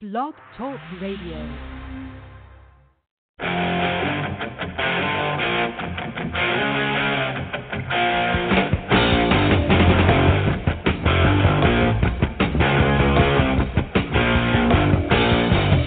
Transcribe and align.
Blog 0.00 0.32
Talk 0.56 0.80
Radio. 1.02 1.36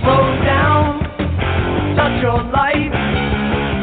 Slow 0.03 0.29
down, 0.45 1.01
touch 1.95 2.21
your 2.21 2.43
life. 2.51 2.93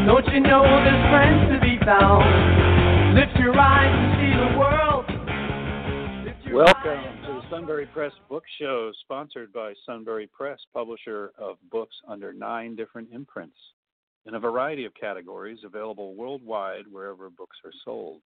Don't 0.07 0.33
you 0.33 0.39
know 0.39 0.63
there's 0.63 1.11
friends 1.11 1.53
to 1.53 1.61
be 1.61 1.77
found? 1.85 3.17
Lift 3.17 3.37
your 3.37 3.59
eyes 3.59 3.93
and 3.93 4.15
see 4.15 4.33
the 4.39 4.59
world. 4.61 5.07
Lift 6.25 6.47
your 6.47 6.63
Welcome 6.63 6.83
eyes 6.87 7.05
to 7.05 7.17
the 7.17 7.20
Sunbury 7.51 7.87
Press 7.87 8.13
Book 8.29 8.45
Show, 8.61 8.93
sponsored 9.01 9.53
by 9.53 9.75
Sunbury 9.85 10.29
Press, 10.29 10.61
publisher 10.73 11.33
of 11.37 11.57
books 11.73 11.97
under 12.07 12.33
nine 12.33 12.77
different 12.77 13.09
imprints 13.13 13.57
in 14.25 14.37
a 14.37 14.41
variety 14.41 14.85
of 14.85 14.95
categories 14.95 15.59
available 15.65 16.15
worldwide 16.15 16.85
wherever 16.89 17.29
books 17.29 17.57
are 17.65 17.73
sold. 17.85 18.21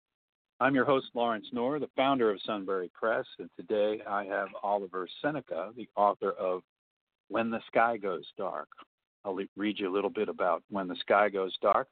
I'm 0.60 0.76
your 0.76 0.84
host, 0.84 1.06
Lawrence 1.14 1.48
Knorr, 1.54 1.80
the 1.80 1.88
founder 1.96 2.32
of 2.32 2.42
Sunbury 2.46 2.92
Press, 2.94 3.26
and 3.40 3.50
today 3.56 4.02
I 4.06 4.26
have 4.26 4.50
Oliver 4.62 5.08
Seneca, 5.22 5.72
the 5.78 5.88
author 5.96 6.32
of 6.32 6.62
When 7.30 7.50
the 7.50 7.62
Sky 7.68 7.96
Goes 7.96 8.26
Dark. 8.38 8.68
I'll 9.24 9.38
read 9.56 9.80
you 9.80 9.90
a 9.90 9.96
little 9.96 10.10
bit 10.10 10.28
about 10.28 10.64
When 10.70 10.90
the 10.90 10.98
Sky 10.98 11.30
Goes 11.30 11.56
Dark. 11.62 11.88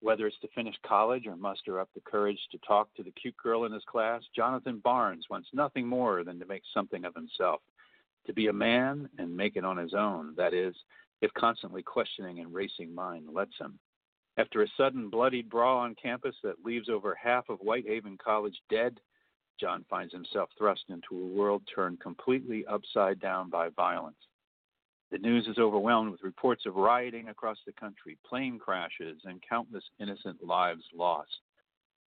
Whether 0.00 0.26
it's 0.26 0.38
to 0.40 0.48
finish 0.54 0.74
college 0.86 1.26
or 1.26 1.36
muster 1.36 1.78
up 1.78 1.90
the 1.94 2.00
courage 2.00 2.38
to 2.52 2.58
talk 2.58 2.92
to 2.94 3.02
the 3.02 3.10
cute 3.10 3.36
girl 3.36 3.64
in 3.64 3.72
his 3.72 3.84
class, 3.84 4.22
Jonathan 4.34 4.78
Barnes 4.78 5.26
wants 5.28 5.48
nothing 5.52 5.86
more 5.86 6.24
than 6.24 6.38
to 6.38 6.46
make 6.46 6.62
something 6.72 7.04
of 7.04 7.14
himself, 7.14 7.60
to 8.26 8.32
be 8.32 8.46
a 8.46 8.52
man 8.52 9.08
and 9.18 9.36
make 9.36 9.56
it 9.56 9.64
on 9.64 9.76
his 9.76 9.92
own, 9.92 10.34
that 10.36 10.54
is, 10.54 10.74
if 11.20 11.32
constantly 11.34 11.82
questioning 11.82 12.40
and 12.40 12.54
racing 12.54 12.94
mind 12.94 13.28
lets 13.32 13.56
him. 13.58 13.78
After 14.38 14.62
a 14.62 14.68
sudden 14.76 15.10
bloodied 15.10 15.50
brawl 15.50 15.78
on 15.78 15.94
campus 15.96 16.36
that 16.42 16.64
leaves 16.64 16.88
over 16.88 17.14
half 17.14 17.50
of 17.50 17.60
White 17.60 17.86
Haven 17.86 18.16
College 18.16 18.58
dead, 18.70 18.98
Jon 19.60 19.84
finds 19.90 20.14
himself 20.14 20.48
thrust 20.56 20.84
into 20.88 21.18
a 21.18 21.26
world 21.26 21.62
turned 21.72 22.00
completely 22.00 22.64
upside 22.66 23.20
down 23.20 23.50
by 23.50 23.68
violence. 23.68 24.16
The 25.10 25.18
news 25.18 25.48
is 25.48 25.58
overwhelmed 25.58 26.12
with 26.12 26.22
reports 26.22 26.66
of 26.66 26.76
rioting 26.76 27.28
across 27.28 27.58
the 27.66 27.72
country, 27.72 28.16
plane 28.24 28.60
crashes, 28.60 29.20
and 29.24 29.42
countless 29.42 29.84
innocent 29.98 30.44
lives 30.44 30.84
lost. 30.94 31.40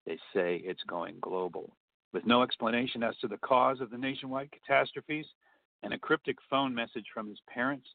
They 0.06 0.18
say 0.34 0.56
it's 0.56 0.82
going 0.84 1.18
global. 1.20 1.74
With 2.12 2.26
no 2.26 2.42
explanation 2.42 3.02
as 3.02 3.16
to 3.18 3.28
the 3.28 3.38
cause 3.38 3.80
of 3.80 3.90
the 3.90 3.96
nationwide 3.96 4.50
catastrophes 4.52 5.26
and 5.82 5.94
a 5.94 5.98
cryptic 5.98 6.36
phone 6.50 6.74
message 6.74 7.06
from 7.14 7.28
his 7.28 7.40
parents, 7.48 7.88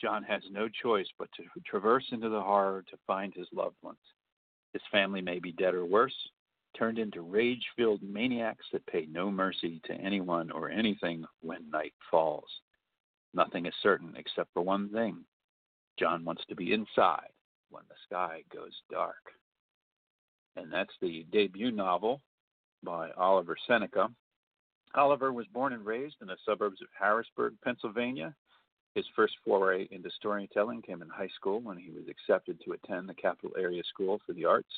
Jon 0.00 0.22
has 0.24 0.42
no 0.50 0.68
choice 0.68 1.08
but 1.18 1.30
to 1.32 1.44
traverse 1.64 2.04
into 2.12 2.28
the 2.28 2.40
horror 2.40 2.84
to 2.90 2.98
find 3.06 3.34
his 3.34 3.48
loved 3.52 3.76
ones. 3.82 3.98
His 4.72 4.82
family 4.92 5.22
may 5.22 5.40
be 5.40 5.52
dead 5.52 5.74
or 5.74 5.86
worse, 5.86 6.16
turned 6.76 6.98
into 6.98 7.22
rage 7.22 7.66
filled 7.76 8.02
maniacs 8.02 8.66
that 8.72 8.86
pay 8.86 9.06
no 9.06 9.30
mercy 9.30 9.80
to 9.86 9.94
anyone 9.94 10.50
or 10.50 10.70
anything 10.70 11.24
when 11.40 11.68
night 11.70 11.94
falls. 12.10 12.60
Nothing 13.36 13.66
is 13.66 13.74
certain 13.82 14.14
except 14.16 14.50
for 14.54 14.62
one 14.62 14.88
thing 14.88 15.18
Jon 15.98 16.24
wants 16.24 16.42
to 16.48 16.56
be 16.56 16.72
inside 16.72 17.28
when 17.68 17.82
the 17.86 17.94
sky 18.06 18.42
goes 18.50 18.72
dark. 18.90 19.30
And 20.56 20.72
that's 20.72 20.94
the 21.02 21.26
debut 21.30 21.70
novel 21.70 22.22
by 22.82 23.10
Oliver 23.10 23.54
Seneca. 23.66 24.08
Oliver 24.94 25.34
was 25.34 25.46
born 25.52 25.74
and 25.74 25.84
raised 25.84 26.16
in 26.22 26.28
the 26.28 26.38
suburbs 26.46 26.80
of 26.80 26.88
Harrisburg, 26.98 27.52
Pennsylvania. 27.62 28.34
His 28.94 29.04
first 29.14 29.34
foray 29.44 29.86
into 29.90 30.08
storytelling 30.16 30.80
came 30.80 31.02
in 31.02 31.08
high 31.10 31.28
school 31.36 31.60
when 31.60 31.76
he 31.76 31.90
was 31.90 32.08
accepted 32.08 32.58
to 32.64 32.72
attend 32.72 33.06
the 33.06 33.14
Capital 33.14 33.50
Area 33.58 33.82
School 33.84 34.18
for 34.24 34.32
the 34.32 34.46
Arts, 34.46 34.72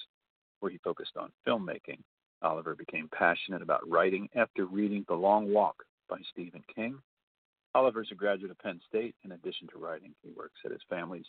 where 0.58 0.73
he 0.73 0.79
focused 0.79 1.17
on 1.17 1.30
filmmaking. 1.46 2.01
Oliver 2.42 2.75
became 2.75 3.08
passionate 3.13 3.63
about 3.63 3.89
writing 3.89 4.29
after 4.35 4.67
reading 4.67 5.05
The 5.07 5.14
Long 5.14 5.52
Walk 5.52 5.77
by 6.08 6.19
Stephen 6.33 6.64
King. 6.75 6.98
Oliver's 7.74 8.08
a 8.12 8.14
graduate 8.14 8.51
of 8.51 8.58
Penn 8.58 8.80
State. 8.89 9.14
In 9.24 9.33
addition 9.33 9.68
to 9.68 9.79
writing, 9.79 10.14
he 10.23 10.30
works 10.30 10.61
at 10.64 10.73
his 10.73 10.80
family's 10.89 11.27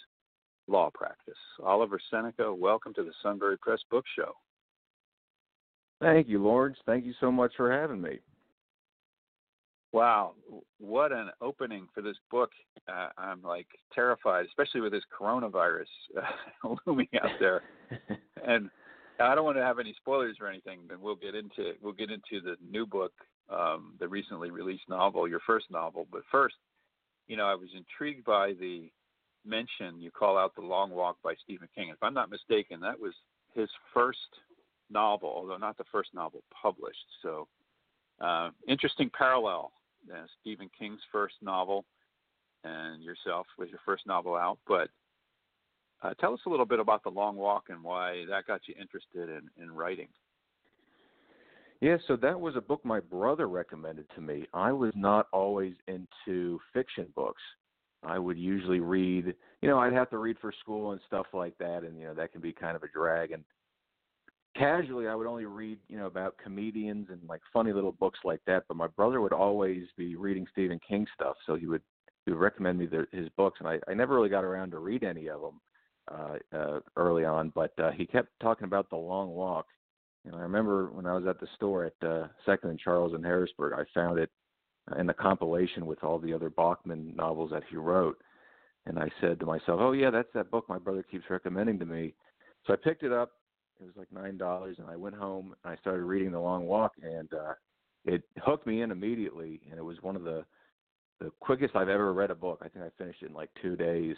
law 0.67 0.89
practice. 0.94 1.38
Oliver 1.63 2.00
Seneca, 2.09 2.53
welcome 2.53 2.94
to 2.94 3.03
the 3.03 3.11
Sunbury 3.22 3.57
Press 3.57 3.79
Book 3.89 4.05
Show. 4.16 4.33
Thank 6.01 6.29
you, 6.29 6.41
Lawrence. 6.41 6.78
Thank 6.85 7.05
you 7.05 7.13
so 7.19 7.31
much 7.31 7.51
for 7.57 7.72
having 7.72 8.01
me. 8.01 8.19
Wow, 9.91 10.33
what 10.78 11.11
an 11.11 11.31
opening 11.41 11.88
for 11.95 12.01
this 12.01 12.17
book. 12.29 12.51
Uh, 12.88 13.09
I'm 13.17 13.41
like 13.41 13.66
terrified, 13.94 14.45
especially 14.45 14.81
with 14.81 14.91
this 14.91 15.03
coronavirus 15.19 15.88
uh, 16.16 16.75
looming 16.85 17.07
out 17.22 17.31
there. 17.39 17.63
and 18.47 18.69
I 19.19 19.35
don't 19.35 19.46
want 19.46 19.57
to 19.57 19.63
have 19.63 19.80
any 19.80 19.94
spoilers 19.97 20.38
or 20.40 20.47
anything, 20.47 20.80
but 20.88 21.00
we'll 21.00 21.16
get 21.16 21.35
into 21.35 21.74
we'll 21.81 21.94
get 21.94 22.09
into 22.09 22.41
the 22.44 22.56
new 22.69 22.85
book, 22.85 23.12
um, 23.50 23.94
the 24.00 24.07
recently 24.07 24.50
released 24.50 24.88
novel, 24.90 25.28
your 25.28 25.41
first 25.46 25.66
novel. 25.69 26.07
But 26.12 26.22
first, 26.31 26.56
you 27.28 27.38
know, 27.38 27.46
I 27.46 27.56
was 27.56 27.69
intrigued 27.75 28.25
by 28.25 28.53
the 28.53 28.90
mention 29.46 30.00
you 30.00 30.12
call 30.12 30.38
out 30.38 30.56
the 30.56 30.62
Long 30.62 30.91
Walk 30.91 31.18
by 31.24 31.34
Stephen 31.44 31.68
King. 31.75 31.90
If 31.90 32.02
I'm 32.02 32.13
not 32.13 32.29
mistaken, 32.29 32.79
that 32.81 33.00
was 33.00 33.13
his 33.53 33.69
first 33.94 34.18
novel, 34.90 35.31
although 35.35 35.58
not 35.58 35.78
the 35.78 35.85
first 35.91 36.13
novel 36.13 36.44
published. 36.62 37.06
So 37.22 37.47
uh, 38.22 38.50
interesting 38.68 39.09
parallel. 39.18 39.72
Uh, 40.12 40.25
Stephen 40.41 40.69
King's 40.78 41.02
first 41.12 41.35
novel, 41.41 41.85
and 42.63 43.03
yourself 43.03 43.47
was 43.58 43.69
your 43.69 43.79
first 43.85 44.08
novel 44.08 44.35
out. 44.35 44.58
But 44.68 44.90
uh, 46.01 46.13
tell 46.19 46.33
us 46.33 46.39
a 46.45 46.49
little 46.49 46.65
bit 46.65 46.79
about 46.79 47.03
the 47.03 47.09
Long 47.09 47.35
Walk 47.35 47.65
and 47.69 47.83
why 47.83 48.25
that 48.29 48.47
got 48.47 48.61
you 48.67 48.75
interested 48.79 49.29
in, 49.29 49.49
in 49.61 49.71
writing. 49.71 50.07
Yeah, 51.81 51.97
so 52.07 52.17
that 52.17 52.39
was 52.39 52.55
a 52.55 52.61
book 52.61 52.83
my 52.83 52.99
brother 52.99 53.47
recommended 53.47 54.05
to 54.15 54.21
me. 54.21 54.45
I 54.53 54.71
was 54.71 54.91
not 54.95 55.27
always 55.31 55.73
into 55.87 56.59
fiction 56.73 57.07
books. 57.15 57.41
I 58.03 58.19
would 58.19 58.37
usually 58.37 58.79
read, 58.79 59.33
you 59.61 59.69
know, 59.69 59.79
I'd 59.79 59.93
have 59.93 60.09
to 60.11 60.17
read 60.17 60.37
for 60.39 60.53
school 60.59 60.91
and 60.91 61.01
stuff 61.07 61.27
like 61.33 61.57
that, 61.57 61.83
and 61.83 61.97
you 61.97 62.05
know 62.05 62.13
that 62.13 62.31
can 62.31 62.41
be 62.41 62.53
kind 62.53 62.75
of 62.75 62.83
a 62.83 62.87
drag. 62.87 63.31
And 63.31 63.43
casually, 64.57 65.07
I 65.07 65.16
would 65.16 65.27
only 65.27 65.45
read, 65.45 65.79
you 65.87 65.97
know, 65.97 66.05
about 66.05 66.37
comedians 66.41 67.07
and 67.09 67.19
like 67.27 67.41
funny 67.51 67.73
little 67.73 67.91
books 67.93 68.19
like 68.23 68.39
that. 68.47 68.63
But 68.67 68.77
my 68.77 68.87
brother 68.87 69.19
would 69.19 69.33
always 69.33 69.83
be 69.97 70.16
reading 70.16 70.47
Stephen 70.51 70.79
King 70.85 71.07
stuff, 71.13 71.35
so 71.45 71.55
he 71.55 71.66
would 71.66 71.81
he 72.25 72.31
would 72.31 72.39
recommend 72.39 72.77
me 72.77 72.85
the, 72.85 73.05
his 73.11 73.27
books, 73.37 73.59
and 73.59 73.67
I, 73.67 73.79
I 73.87 73.93
never 73.93 74.16
really 74.16 74.29
got 74.29 74.43
around 74.43 74.71
to 74.71 74.79
read 74.79 75.03
any 75.03 75.27
of 75.27 75.41
them 75.41 75.59
uh, 76.12 76.58
uh, 76.58 76.80
early 76.96 77.25
on. 77.25 77.52
But 77.56 77.74
uh, 77.80 77.92
he 77.92 78.06
kept 78.06 78.30
talking 78.42 78.66
about 78.66 78.90
the 78.90 78.96
Long 78.96 79.30
Walk, 79.30 79.66
and 80.25 80.36
I 80.36 80.40
remember 80.40 80.88
when 80.88 81.06
I 81.06 81.14
was 81.14 81.25
at 81.28 81.40
the 81.40 81.47
store 81.56 81.86
at 81.86 82.08
uh, 82.08 82.28
Second 82.46 82.72
and 82.72 82.80
Charles 82.80 83.14
in 83.14 83.24
Harrisburg, 83.24 83.74
I 83.74 83.84
found 83.94 84.20
it 84.20 84.30
in 84.97 85.08
the 85.08 85.14
compilation 85.14 85.86
with 85.86 86.03
all 86.03 86.20
the 86.20 86.34
other 86.34 86.50
Bachman 86.50 87.16
novels 87.16 87.52
that 87.52 87.64
he 87.70 87.75
wrote. 87.75 88.18
And 88.86 88.97
I 88.97 89.09
said 89.22 89.40
to 89.40 89.46
myself, 89.46 89.80
"Oh 89.81 89.92
yeah, 89.92 90.09
that's 90.09 90.30
that 90.34 90.52
book 90.52 90.68
my 90.68 90.80
brother 90.80 91.03
keeps 91.03 91.30
recommending 91.30 91.80
to 91.80 91.86
me." 91.86 92.14
So 92.66 92.74
I 92.74 92.76
picked 92.76 93.03
it 93.03 93.12
up. 93.12 93.31
It 93.80 93.86
was 93.86 93.96
like 93.96 94.12
nine 94.12 94.38
dollars, 94.38 94.78
and 94.80 94.90
I 94.90 94.96
went 94.96 95.16
home 95.16 95.53
and 95.64 95.74
I 95.74 95.80
started 95.80 96.03
reading 96.03 96.31
The 96.31 96.40
Long 96.40 96.66
Walk, 96.66 96.94
and 97.02 97.31
uh, 97.34 97.53
it 98.06 98.24
hooked 98.44 98.66
me 98.66 98.81
in 98.81 98.91
immediately. 98.91 99.62
And 99.70 99.78
it 99.78 99.84
was 99.84 100.02
one 100.02 100.16
of 100.16 100.24
the 100.24 100.44
the 101.20 101.31
quickest 101.40 101.76
I've 101.76 101.90
ever 101.90 102.14
read 102.14 102.31
a 102.31 102.36
book. 102.36 102.59
I 102.62 102.70
think 102.70 102.86
I 102.86 102.90
finished 102.97 103.22
it 103.22 103.28
in 103.28 103.34
like 103.34 103.50
two 103.62 103.76
days, 103.76 104.16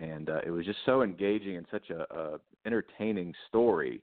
and 0.00 0.30
uh, 0.30 0.40
it 0.44 0.50
was 0.50 0.64
just 0.64 0.78
so 0.86 1.02
engaging 1.02 1.56
and 1.56 1.66
such 1.70 1.90
a, 1.90 2.06
a 2.14 2.38
entertaining 2.66 3.34
story 3.48 4.02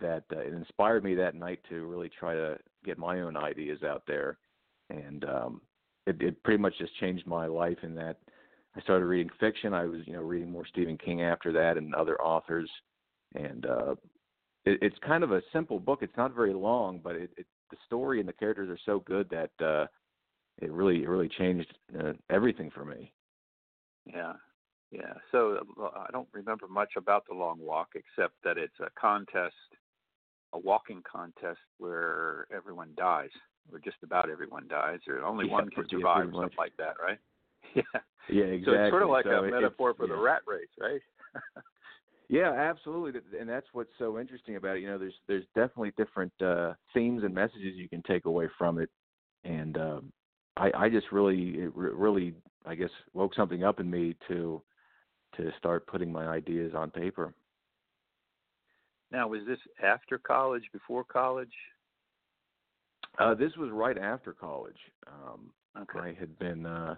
that 0.00 0.24
uh, 0.32 0.40
it 0.40 0.52
inspired 0.52 1.04
me 1.04 1.14
that 1.14 1.34
night 1.34 1.60
to 1.68 1.86
really 1.86 2.10
try 2.18 2.34
to 2.34 2.58
get 2.84 2.98
my 2.98 3.20
own 3.20 3.36
ideas 3.36 3.82
out 3.82 4.02
there 4.06 4.38
and 4.90 5.24
um 5.24 5.60
it 6.06 6.20
it 6.20 6.42
pretty 6.42 6.60
much 6.60 6.74
just 6.78 6.96
changed 6.98 7.26
my 7.26 7.46
life 7.46 7.78
in 7.82 7.94
that 7.94 8.16
I 8.76 8.80
started 8.82 9.06
reading 9.06 9.30
fiction. 9.40 9.74
I 9.74 9.86
was, 9.86 10.02
you 10.06 10.12
know, 10.12 10.20
reading 10.20 10.50
more 10.50 10.66
Stephen 10.66 10.96
King 10.96 11.22
after 11.22 11.52
that 11.52 11.76
and 11.76 11.94
other 11.94 12.20
authors 12.20 12.70
and 13.34 13.66
uh 13.66 13.94
it, 14.64 14.78
it's 14.82 14.96
kind 15.06 15.24
of 15.24 15.32
a 15.32 15.42
simple 15.52 15.78
book. 15.78 16.00
It's 16.02 16.16
not 16.16 16.34
very 16.34 16.54
long, 16.54 17.00
but 17.02 17.16
it, 17.16 17.30
it 17.36 17.46
the 17.70 17.76
story 17.86 18.20
and 18.20 18.28
the 18.28 18.32
characters 18.32 18.70
are 18.70 18.80
so 18.86 19.00
good 19.00 19.28
that 19.30 19.64
uh 19.64 19.86
it 20.60 20.72
really 20.72 21.02
it 21.02 21.08
really 21.08 21.28
changed 21.28 21.72
uh, 21.98 22.12
everything 22.30 22.70
for 22.70 22.84
me. 22.84 23.12
Yeah, 24.06 24.34
yeah. 24.90 25.14
So 25.32 25.58
I 25.96 26.10
don't 26.12 26.28
remember 26.32 26.66
much 26.68 26.92
about 26.96 27.24
the 27.28 27.34
Long 27.34 27.58
Walk 27.58 27.90
except 27.94 28.34
that 28.44 28.58
it's 28.58 28.78
a 28.80 28.88
contest, 28.98 29.54
a 30.52 30.58
walking 30.58 31.02
contest 31.10 31.60
where 31.78 32.46
everyone 32.54 32.90
dies, 32.96 33.30
or 33.72 33.78
just 33.78 33.98
about 34.02 34.30
everyone 34.30 34.66
dies, 34.68 35.00
or 35.06 35.22
only 35.22 35.46
Yeah, 35.46 35.52
one 35.52 35.70
can 35.70 35.88
survive, 35.88 36.22
pretty 36.22 36.38
something 36.38 36.58
like 36.58 36.76
that, 36.78 36.94
right? 37.02 37.18
Yeah. 37.74 37.82
Yeah, 38.30 38.44
exactly. 38.44 38.74
So 38.74 38.82
it's 38.82 38.92
sort 38.92 39.02
of 39.02 39.08
like 39.10 39.24
So 39.24 39.44
a 39.44 39.50
metaphor 39.50 39.94
for 39.94 40.06
the 40.06 40.16
rat 40.16 40.42
race, 40.46 40.68
right? 40.80 41.00
Yeah, 42.28 42.52
absolutely, 42.52 43.20
and 43.38 43.48
that's 43.48 43.66
what's 43.72 43.90
so 43.98 44.18
interesting 44.18 44.56
about 44.56 44.76
it. 44.76 44.80
You 44.80 44.88
know, 44.88 44.98
there's 44.98 45.14
there's 45.26 45.46
definitely 45.54 45.92
different 45.96 46.32
uh, 46.42 46.74
themes 46.92 47.24
and 47.24 47.34
messages 47.34 47.74
you 47.74 47.88
can 47.88 48.02
take 48.02 48.26
away 48.26 48.48
from 48.58 48.78
it, 48.78 48.90
and 49.44 49.78
um, 49.78 50.12
I, 50.58 50.70
I 50.76 50.88
just 50.90 51.10
really, 51.10 51.54
it 51.58 51.74
really, 51.74 52.34
I 52.66 52.74
guess, 52.74 52.90
woke 53.14 53.34
something 53.34 53.64
up 53.64 53.80
in 53.80 53.90
me 53.90 54.14
to 54.28 54.60
to 55.36 55.50
start 55.58 55.86
putting 55.86 56.10
my 56.12 56.26
ideas 56.26 56.72
on 56.74 56.90
paper. 56.90 57.34
Now, 59.10 59.28
was 59.28 59.40
this 59.46 59.58
after 59.82 60.18
college, 60.18 60.64
before 60.72 61.04
college? 61.04 61.52
Uh, 63.18 63.34
this 63.34 63.52
was 63.56 63.70
right 63.72 63.98
after 63.98 64.32
college. 64.32 64.76
Um, 65.06 65.50
okay. 65.80 66.10
I 66.10 66.16
had 66.18 66.38
been 66.38 66.66
uh, 66.66 66.94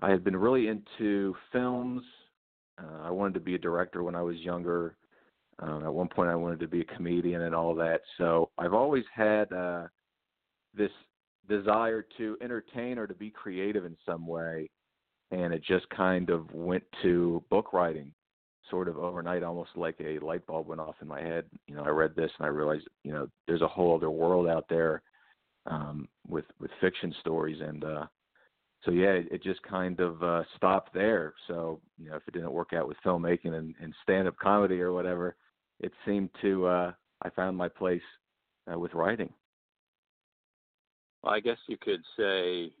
I 0.00 0.10
had 0.10 0.22
been 0.22 0.36
really 0.36 0.68
into 0.68 1.34
films. 1.52 2.02
Uh, 2.80 3.02
I 3.02 3.10
wanted 3.10 3.34
to 3.34 3.40
be 3.40 3.54
a 3.54 3.58
director 3.58 4.02
when 4.02 4.14
I 4.14 4.22
was 4.22 4.36
younger. 4.36 4.96
Um, 5.60 5.84
at 5.84 5.92
one 5.92 6.08
point, 6.08 6.30
I 6.30 6.36
wanted 6.36 6.60
to 6.60 6.68
be 6.68 6.82
a 6.82 6.96
comedian 6.96 7.42
and 7.42 7.54
all 7.54 7.74
that. 7.74 8.02
So 8.16 8.50
I've 8.58 8.74
always 8.74 9.04
had 9.12 9.52
uh, 9.52 9.88
this 10.72 10.90
desire 11.48 12.06
to 12.18 12.36
entertain 12.40 12.98
or 12.98 13.08
to 13.08 13.14
be 13.14 13.30
creative 13.30 13.84
in 13.84 13.96
some 14.06 14.26
way, 14.26 14.70
and 15.30 15.52
it 15.52 15.62
just 15.62 15.88
kind 15.90 16.30
of 16.30 16.52
went 16.52 16.84
to 17.02 17.42
book 17.50 17.72
writing, 17.72 18.12
sort 18.70 18.88
of 18.88 18.98
overnight, 18.98 19.42
almost 19.42 19.70
like 19.76 19.96
a 20.00 20.18
light 20.20 20.46
bulb 20.46 20.68
went 20.68 20.80
off 20.80 20.96
in 21.00 21.08
my 21.08 21.20
head. 21.20 21.44
You 21.66 21.74
know, 21.74 21.84
I 21.84 21.88
read 21.88 22.14
this 22.16 22.30
and 22.38 22.46
I 22.46 22.48
realized, 22.48 22.86
you 23.04 23.12
know, 23.12 23.28
there's 23.46 23.62
a 23.62 23.68
whole 23.68 23.96
other 23.96 24.10
world 24.10 24.48
out 24.48 24.66
there 24.68 25.02
um, 25.66 26.08
with 26.26 26.46
with 26.60 26.70
fiction 26.80 27.14
stories, 27.20 27.60
and 27.60 27.84
uh, 27.84 28.06
so 28.84 28.90
yeah, 28.90 29.10
it, 29.10 29.28
it 29.30 29.42
just 29.42 29.62
kind 29.62 30.00
of 30.00 30.22
uh, 30.22 30.42
stopped 30.56 30.94
there. 30.94 31.34
So 31.46 31.80
you 31.98 32.10
know, 32.10 32.16
if 32.16 32.22
it 32.26 32.32
didn't 32.32 32.52
work 32.52 32.72
out 32.72 32.88
with 32.88 32.96
filmmaking 33.04 33.54
and, 33.54 33.74
and 33.80 33.94
stand 34.02 34.28
up 34.28 34.36
comedy 34.38 34.80
or 34.80 34.92
whatever, 34.92 35.36
it 35.80 35.92
seemed 36.06 36.30
to 36.42 36.66
uh, 36.66 36.92
I 37.22 37.30
found 37.30 37.56
my 37.56 37.68
place 37.68 38.02
uh, 38.72 38.78
with 38.78 38.94
writing. 38.94 39.32
Well, 41.22 41.34
I 41.34 41.40
guess 41.40 41.58
you 41.66 41.76
could 41.76 42.02
say 42.16 42.72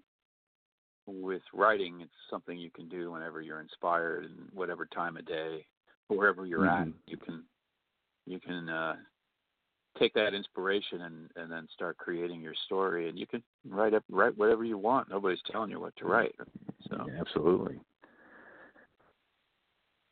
with 1.08 1.42
writing, 1.54 2.00
it's 2.00 2.12
something 2.30 2.58
you 2.58 2.70
can 2.70 2.88
do 2.88 3.12
whenever 3.12 3.40
you're 3.40 3.60
inspired 3.60 4.24
and 4.24 4.48
whatever 4.52 4.86
time 4.86 5.16
of 5.16 5.26
day, 5.26 5.64
wherever 6.08 6.46
you're 6.46 6.60
mm-hmm. 6.60 6.90
at, 6.90 6.94
you 7.06 7.16
can 7.16 7.44
you 8.26 8.38
can 8.38 8.68
uh, 8.68 8.96
take 9.98 10.12
that 10.14 10.34
inspiration 10.34 11.02
and 11.02 11.30
and 11.36 11.50
then 11.50 11.66
start 11.72 11.96
creating 11.96 12.40
your 12.40 12.54
story, 12.66 13.08
and 13.08 13.18
you 13.18 13.26
can 13.26 13.42
write 13.66 13.94
up 13.94 14.04
write 14.10 14.36
whatever 14.36 14.64
you 14.64 14.78
want. 14.78 15.08
Nobody's 15.08 15.40
telling 15.50 15.70
you 15.70 15.80
what 15.80 15.96
to 15.96 16.04
write. 16.04 16.34
So 16.90 17.06
yeah, 17.08 17.20
absolutely. 17.20 17.80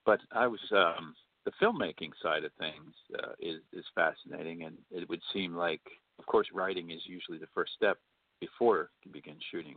But 0.05 0.21
I 0.33 0.47
was 0.47 0.61
um, 0.73 1.15
the 1.45 1.53
filmmaking 1.63 2.13
side 2.23 2.45
of 2.45 2.53
things 2.59 2.95
uh, 3.23 3.33
is 3.39 3.61
is 3.73 3.85
fascinating, 3.95 4.65
and 4.65 4.77
it 4.91 5.09
would 5.09 5.21
seem 5.33 5.55
like, 5.55 5.83
of 6.19 6.27
course, 6.27 6.47
writing 6.55 6.91
is 6.91 7.01
usually 7.05 7.39
the 7.39 7.49
first 7.55 7.73
step 7.75 7.99
before 8.41 8.91
you 9.05 9.13
begin 9.13 9.37
shooting 9.51 9.77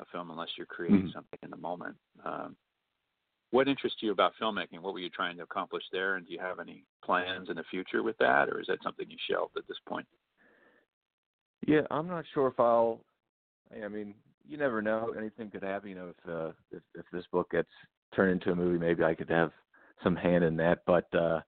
a 0.00 0.04
film, 0.12 0.30
unless 0.30 0.48
you're 0.56 0.66
creating 0.66 1.00
mm-hmm. 1.00 1.14
something 1.14 1.38
in 1.42 1.50
the 1.50 1.56
moment. 1.56 1.96
Um, 2.24 2.56
what 3.50 3.68
interests 3.68 3.98
you 4.02 4.12
about 4.12 4.32
filmmaking? 4.40 4.80
What 4.80 4.92
were 4.92 5.00
you 5.00 5.10
trying 5.10 5.36
to 5.36 5.42
accomplish 5.42 5.84
there, 5.92 6.16
and 6.16 6.26
do 6.26 6.32
you 6.32 6.40
have 6.40 6.58
any 6.58 6.84
plans 7.04 7.48
in 7.48 7.56
the 7.56 7.64
future 7.70 8.02
with 8.02 8.18
that, 8.18 8.48
or 8.48 8.60
is 8.60 8.66
that 8.66 8.82
something 8.82 9.08
you 9.08 9.16
shelved 9.30 9.56
at 9.56 9.66
this 9.68 9.78
point? 9.88 10.06
Yeah, 11.66 11.82
I'm 11.90 12.08
not 12.08 12.24
sure 12.34 12.48
if 12.48 12.58
I'll. 12.58 13.00
I 13.82 13.88
mean, 13.88 14.14
you 14.46 14.56
never 14.56 14.82
know. 14.82 15.14
Anything 15.16 15.50
could 15.50 15.62
happen. 15.62 15.88
You 15.88 15.94
know, 15.94 16.08
if 16.08 16.30
uh, 16.30 16.52
if, 16.70 16.82
if 16.94 17.06
this 17.12 17.24
book 17.32 17.50
gets 17.50 17.68
turned 18.14 18.32
into 18.32 18.50
a 18.50 18.56
movie, 18.56 18.78
maybe 18.78 19.04
I 19.04 19.14
could 19.14 19.30
have 19.30 19.52
some 20.02 20.16
hand 20.16 20.44
in 20.44 20.56
that. 20.56 20.80
But 20.86 21.06
uh, 21.14 21.40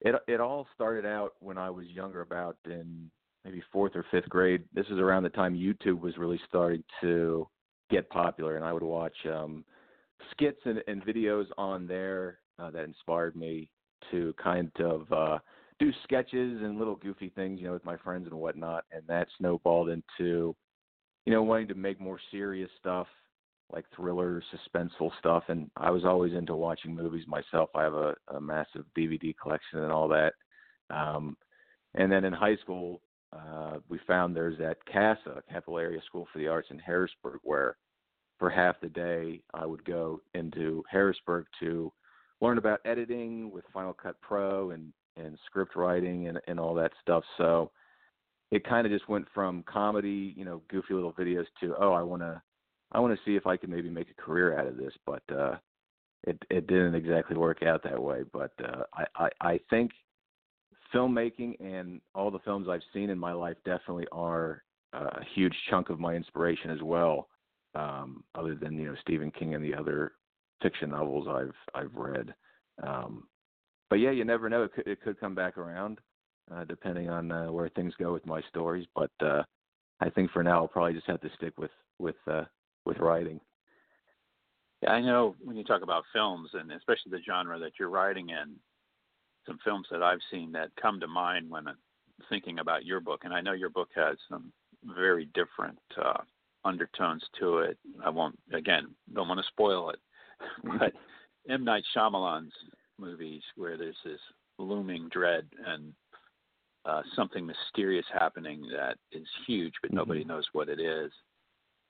it 0.00 0.14
it 0.28 0.40
all 0.40 0.66
started 0.74 1.06
out 1.06 1.32
when 1.40 1.58
I 1.58 1.70
was 1.70 1.86
younger, 1.86 2.20
about 2.20 2.56
in 2.66 3.10
maybe 3.44 3.62
fourth 3.72 3.92
or 3.94 4.04
fifth 4.10 4.28
grade. 4.28 4.64
This 4.74 4.86
is 4.86 4.98
around 4.98 5.22
the 5.22 5.30
time 5.30 5.54
YouTube 5.54 6.00
was 6.00 6.16
really 6.18 6.40
starting 6.48 6.82
to 7.00 7.48
get 7.90 8.08
popular, 8.10 8.56
and 8.56 8.64
I 8.64 8.72
would 8.72 8.82
watch 8.82 9.16
um, 9.26 9.64
skits 10.30 10.60
and, 10.64 10.82
and 10.86 11.04
videos 11.04 11.46
on 11.58 11.86
there 11.86 12.38
uh, 12.58 12.70
that 12.70 12.84
inspired 12.84 13.36
me 13.36 13.68
to 14.10 14.34
kind 14.42 14.70
of 14.80 15.12
uh, 15.12 15.38
do 15.78 15.90
sketches 16.04 16.62
and 16.62 16.78
little 16.78 16.96
goofy 16.96 17.30
things, 17.30 17.60
you 17.60 17.66
know, 17.66 17.72
with 17.72 17.84
my 17.84 17.96
friends 17.96 18.26
and 18.30 18.38
whatnot, 18.38 18.84
and 18.92 19.02
that 19.08 19.28
snowballed 19.38 19.88
into, 19.88 20.54
you 21.26 21.32
know, 21.32 21.42
wanting 21.42 21.68
to 21.68 21.74
make 21.74 22.00
more 22.00 22.18
serious 22.30 22.70
stuff 22.78 23.06
like 23.72 23.84
thriller, 23.96 24.42
suspenseful 24.52 25.10
stuff. 25.18 25.44
And 25.48 25.70
I 25.76 25.90
was 25.90 26.04
always 26.04 26.32
into 26.32 26.54
watching 26.54 26.94
movies 26.94 27.24
myself. 27.26 27.70
I 27.74 27.82
have 27.82 27.94
a, 27.94 28.14
a 28.28 28.40
massive 28.40 28.84
DVD 28.96 29.34
collection 29.40 29.80
and 29.80 29.92
all 29.92 30.08
that. 30.08 30.34
Um, 30.90 31.36
and 31.94 32.10
then 32.10 32.24
in 32.24 32.32
high 32.32 32.56
school, 32.56 33.00
uh, 33.34 33.78
we 33.88 33.98
found 34.06 34.34
there's 34.34 34.58
that 34.58 34.84
CASA, 34.86 35.42
Capital 35.50 35.78
Area 35.78 36.00
School 36.06 36.26
for 36.32 36.38
the 36.38 36.48
Arts 36.48 36.68
in 36.70 36.78
Harrisburg, 36.78 37.40
where 37.42 37.76
for 38.38 38.50
half 38.50 38.80
the 38.80 38.88
day 38.88 39.40
I 39.52 39.66
would 39.66 39.84
go 39.84 40.20
into 40.34 40.82
Harrisburg 40.90 41.46
to 41.60 41.92
learn 42.40 42.58
about 42.58 42.80
editing 42.84 43.50
with 43.50 43.64
Final 43.72 43.92
Cut 43.92 44.20
Pro 44.20 44.70
and 44.70 44.92
and 45.16 45.38
script 45.46 45.76
writing 45.76 46.28
and 46.28 46.40
and 46.48 46.58
all 46.58 46.74
that 46.74 46.92
stuff. 47.00 47.24
So 47.38 47.70
it 48.50 48.64
kind 48.64 48.86
of 48.86 48.92
just 48.92 49.08
went 49.08 49.26
from 49.34 49.64
comedy, 49.64 50.34
you 50.36 50.44
know, 50.44 50.62
goofy 50.68 50.94
little 50.94 51.12
videos 51.12 51.46
to 51.60 51.74
oh, 51.78 51.92
I 51.92 52.02
want 52.02 52.22
to 52.22 52.40
I 52.92 53.00
want 53.00 53.14
to 53.14 53.24
see 53.24 53.36
if 53.36 53.46
I 53.46 53.56
can 53.56 53.70
maybe 53.70 53.90
make 53.90 54.10
a 54.10 54.22
career 54.22 54.58
out 54.58 54.66
of 54.66 54.76
this, 54.76 54.92
but 55.06 55.22
uh 55.32 55.56
it 56.24 56.42
it 56.50 56.66
didn't 56.66 56.94
exactly 56.94 57.36
work 57.36 57.62
out 57.62 57.82
that 57.84 58.02
way, 58.02 58.22
but 58.32 58.52
uh 58.64 58.84
I 58.94 59.04
I 59.16 59.28
I 59.40 59.60
think 59.70 59.92
filmmaking 60.94 61.60
and 61.60 62.00
all 62.14 62.30
the 62.30 62.38
films 62.40 62.68
I've 62.68 62.82
seen 62.92 63.10
in 63.10 63.18
my 63.18 63.32
life 63.32 63.56
definitely 63.64 64.06
are 64.12 64.62
a 64.92 65.24
huge 65.34 65.54
chunk 65.70 65.90
of 65.90 65.98
my 65.98 66.14
inspiration 66.14 66.70
as 66.70 66.82
well. 66.82 67.28
Um, 67.74 68.22
other 68.36 68.54
than 68.54 68.78
you 68.78 68.86
know 68.86 68.94
Stephen 69.00 69.32
King 69.32 69.54
and 69.54 69.64
the 69.64 69.74
other 69.74 70.12
fiction 70.62 70.90
novels 70.90 71.26
I've 71.28 71.54
I've 71.74 71.94
read. 71.94 72.32
Um, 72.82 73.24
but 73.90 73.96
yeah, 73.96 74.10
you 74.10 74.24
never 74.24 74.48
know. 74.48 74.64
It 74.64 74.74
could, 74.74 74.86
it 74.86 75.00
could 75.02 75.18
come 75.18 75.34
back 75.34 75.58
around, 75.58 75.98
uh, 76.54 76.64
depending 76.64 77.10
on 77.10 77.32
uh, 77.32 77.50
where 77.50 77.68
things 77.70 77.92
go 77.98 78.12
with 78.12 78.24
my 78.26 78.40
stories. 78.48 78.86
But 78.94 79.10
uh, 79.20 79.42
I 80.00 80.08
think 80.10 80.30
for 80.30 80.44
now, 80.44 80.60
I'll 80.62 80.68
probably 80.68 80.94
just 80.94 81.08
have 81.08 81.20
to 81.22 81.30
stick 81.36 81.54
with 81.58 81.72
with 81.98 82.16
uh, 82.30 82.44
with 82.86 82.98
writing. 82.98 83.40
Yeah, 84.82 84.90
I 84.90 85.00
know 85.00 85.34
when 85.42 85.56
you 85.56 85.64
talk 85.64 85.82
about 85.82 86.04
films 86.12 86.50
and 86.52 86.70
especially 86.70 87.10
the 87.10 87.22
genre 87.26 87.58
that 87.58 87.72
you're 87.78 87.90
writing 87.90 88.28
in, 88.28 88.54
some 89.46 89.58
films 89.64 89.86
that 89.90 90.02
I've 90.02 90.20
seen 90.30 90.52
that 90.52 90.70
come 90.80 91.00
to 91.00 91.06
mind 91.06 91.50
when 91.50 91.68
I'm 91.68 91.76
thinking 92.28 92.58
about 92.58 92.84
your 92.84 93.00
book, 93.00 93.22
and 93.24 93.34
I 93.34 93.40
know 93.40 93.52
your 93.52 93.70
book 93.70 93.88
has 93.94 94.16
some 94.28 94.52
very 94.84 95.28
different 95.34 95.78
uh, 96.02 96.22
undertones 96.64 97.22
to 97.40 97.58
it. 97.58 97.78
I 98.04 98.10
won't 98.10 98.38
again 98.52 98.94
don't 99.12 99.28
want 99.28 99.40
to 99.40 99.46
spoil 99.48 99.90
it, 99.90 99.98
but 100.78 100.92
M 101.48 101.64
Night 101.64 101.84
Shyamalan's 101.96 102.52
movies 102.98 103.42
where 103.56 103.76
there's 103.76 103.96
this 104.04 104.20
looming 104.58 105.08
dread 105.10 105.46
and 105.66 105.92
uh, 106.84 107.02
something 107.16 107.46
mysterious 107.46 108.06
happening 108.12 108.62
that 108.72 108.96
is 109.12 109.26
huge, 109.46 109.72
but 109.82 109.90
mm-hmm. 109.90 109.98
nobody 109.98 110.24
knows 110.24 110.46
what 110.52 110.68
it 110.68 110.80
is. 110.80 111.10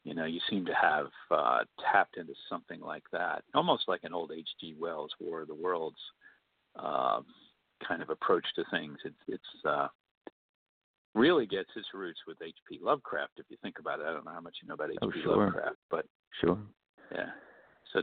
You 0.04 0.14
know, 0.14 0.26
you 0.26 0.40
seem 0.50 0.66
to 0.66 0.75
have 0.75 1.06
uh, 1.30 1.61
tapped 1.90 2.16
into 2.16 2.34
something 2.49 2.80
like 2.80 3.04
that, 3.12 3.42
almost 3.54 3.84
like 3.88 4.00
an 4.04 4.12
old 4.12 4.32
H.G. 4.32 4.75
Wells 4.78 5.11
War 5.18 5.42
of 5.42 5.49
the 5.49 5.54
Worlds 5.54 5.96
uh, 6.76 7.20
kind 7.86 8.02
of 8.02 8.10
approach 8.10 8.44
to 8.56 8.64
things. 8.70 8.98
It's 9.04 9.16
it's 9.28 9.64
uh, 9.66 9.88
really 11.14 11.46
gets 11.46 11.70
its 11.76 11.88
roots 11.94 12.20
with 12.26 12.38
H.P. 12.42 12.80
Lovecraft. 12.82 13.32
If 13.36 13.46
you 13.48 13.56
think 13.62 13.78
about 13.78 14.00
it, 14.00 14.06
I 14.06 14.12
don't 14.12 14.24
know 14.24 14.32
how 14.32 14.40
much 14.40 14.56
you 14.62 14.68
know 14.68 14.74
about 14.74 14.90
H.P. 14.90 15.06
Oh, 15.06 15.12
sure. 15.22 15.36
Lovecraft, 15.36 15.76
but 15.90 16.06
sure, 16.40 16.58
yeah. 17.12 17.30
So, 17.92 18.02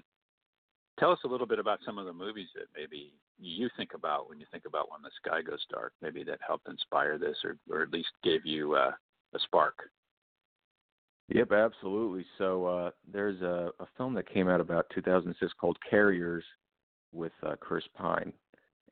tell 1.00 1.11
us 1.11 1.19
a 1.25 1.27
little 1.27 1.47
bit 1.47 1.59
about 1.59 1.79
some 1.85 1.97
of 1.97 2.05
the 2.05 2.13
movies 2.13 2.47
that 2.55 2.65
maybe 2.75 3.13
you 3.39 3.69
think 3.75 3.91
about 3.93 4.29
when 4.29 4.39
you 4.39 4.45
think 4.51 4.65
about 4.65 4.89
when 4.91 5.01
the 5.01 5.11
sky 5.23 5.41
goes 5.41 5.63
dark. 5.69 5.93
Maybe 6.01 6.23
that 6.23 6.39
helped 6.45 6.67
inspire 6.67 7.17
this, 7.17 7.38
or 7.43 7.57
or 7.69 7.83
at 7.83 7.91
least 7.91 8.09
gave 8.23 8.45
you 8.45 8.75
uh, 8.75 8.91
a 9.33 9.39
spark. 9.39 9.75
Yep, 11.33 11.51
absolutely. 11.53 12.25
So 12.38 12.65
uh, 12.65 12.91
there's 13.11 13.41
a, 13.41 13.71
a 13.79 13.88
film 13.97 14.13
that 14.15 14.31
came 14.31 14.50
out 14.50 14.59
about 14.59 14.88
2006 14.93 15.51
called 15.59 15.77
Carriers 15.89 16.43
with 17.13 17.31
uh, 17.45 17.55
Chris 17.59 17.85
Pine, 17.95 18.33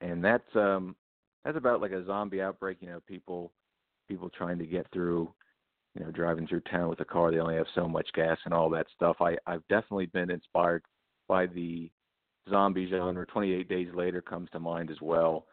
and 0.01 0.23
that's 0.23 0.55
um, 0.55 0.95
that's 1.43 1.57
about 1.57 1.81
like 1.81 1.91
a 1.91 2.05
zombie 2.05 2.41
outbreak. 2.41 2.77
You 2.81 2.89
know, 2.89 2.99
people 3.07 3.51
people 4.07 4.29
trying 4.29 4.57
to 4.59 4.65
get 4.65 4.87
through, 4.91 5.31
you 5.95 6.03
know, 6.03 6.11
driving 6.11 6.47
through 6.47 6.61
town 6.61 6.89
with 6.89 6.99
a 6.99 7.05
car. 7.05 7.31
They 7.31 7.39
only 7.39 7.55
have 7.55 7.67
so 7.75 7.87
much 7.87 8.09
gas 8.13 8.37
and 8.45 8.53
all 8.53 8.69
that 8.71 8.87
stuff. 8.95 9.17
I 9.21 9.37
I've 9.45 9.67
definitely 9.67 10.07
been 10.07 10.31
inspired 10.31 10.83
by 11.27 11.45
the 11.45 11.89
zombie 12.49 12.89
genre. 12.89 13.25
28 13.25 13.69
Days 13.69 13.89
Later 13.93 14.21
comes 14.21 14.49
to 14.51 14.59
mind 14.59 14.89
as 14.89 15.01
well. 15.01 15.45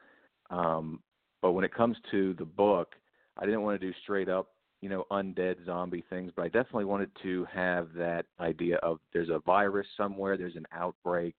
Um, 0.50 1.00
but 1.42 1.52
when 1.52 1.64
it 1.64 1.74
comes 1.74 1.96
to 2.10 2.34
the 2.34 2.44
book, 2.44 2.94
I 3.36 3.44
didn't 3.44 3.62
want 3.62 3.80
to 3.80 3.86
do 3.86 3.92
straight 4.02 4.28
up, 4.28 4.48
you 4.80 4.88
know, 4.88 5.04
undead 5.10 5.64
zombie 5.66 6.04
things, 6.08 6.32
but 6.34 6.42
I 6.42 6.48
definitely 6.48 6.86
wanted 6.86 7.10
to 7.22 7.46
have 7.52 7.88
that 7.96 8.26
idea 8.40 8.76
of 8.76 8.98
there's 9.12 9.28
a 9.28 9.40
virus 9.40 9.86
somewhere, 9.96 10.36
there's 10.36 10.56
an 10.56 10.66
outbreak, 10.72 11.34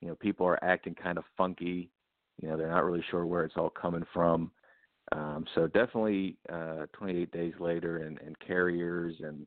you 0.00 0.08
know, 0.08 0.14
people 0.14 0.46
are 0.46 0.62
acting 0.62 0.94
kind 0.94 1.18
of 1.18 1.24
funky, 1.36 1.90
you 2.42 2.48
know, 2.48 2.58
they're 2.58 2.68
not 2.68 2.84
really 2.84 3.04
sure 3.10 3.24
where 3.24 3.44
it's 3.44 3.56
all 3.56 3.70
coming 3.70 4.04
from. 4.12 4.50
Um, 5.12 5.46
so 5.54 5.66
definitely 5.66 6.36
uh, 6.52 6.86
28 6.92 7.32
days 7.32 7.54
later 7.58 7.98
and, 7.98 8.20
and 8.20 8.38
carriers 8.40 9.14
and 9.20 9.46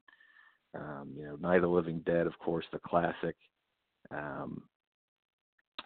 Um, 0.75 1.13
you 1.17 1.25
know, 1.25 1.37
Night 1.37 1.57
of 1.57 1.61
the 1.61 1.67
Living 1.69 2.01
Dead, 2.05 2.27
of 2.27 2.37
course, 2.39 2.65
the 2.71 2.79
classic. 2.79 3.35
Um, 4.11 4.63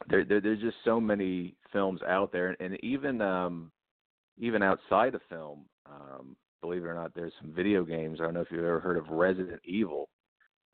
there, 0.08 0.26
there, 0.26 0.42
there's 0.42 0.62
just 0.62 0.78
so 0.84 1.00
many 1.00 1.56
films 1.72 2.02
out 2.08 2.32
there, 2.32 2.56
and 2.60 2.76
even 2.84 3.22
um, 3.22 3.72
even 4.40 4.64
outside 4.64 5.14
of 5.16 5.22
film, 5.30 5.66
um, 5.86 6.36
believe 6.62 6.84
it 6.84 6.88
or 6.88 6.96
not, 6.96 7.14
there's 7.14 7.34
some 7.42 7.54
video 7.54 7.84
games. 7.84 8.20
I 8.20 8.24
don't 8.24 8.34
know 8.34 8.42
if 8.42 8.52
you've 8.52 8.66
ever 8.66 8.80
heard 8.80 8.98
of 8.98 9.10
Resident 9.10 9.62
Evil. 9.64 10.10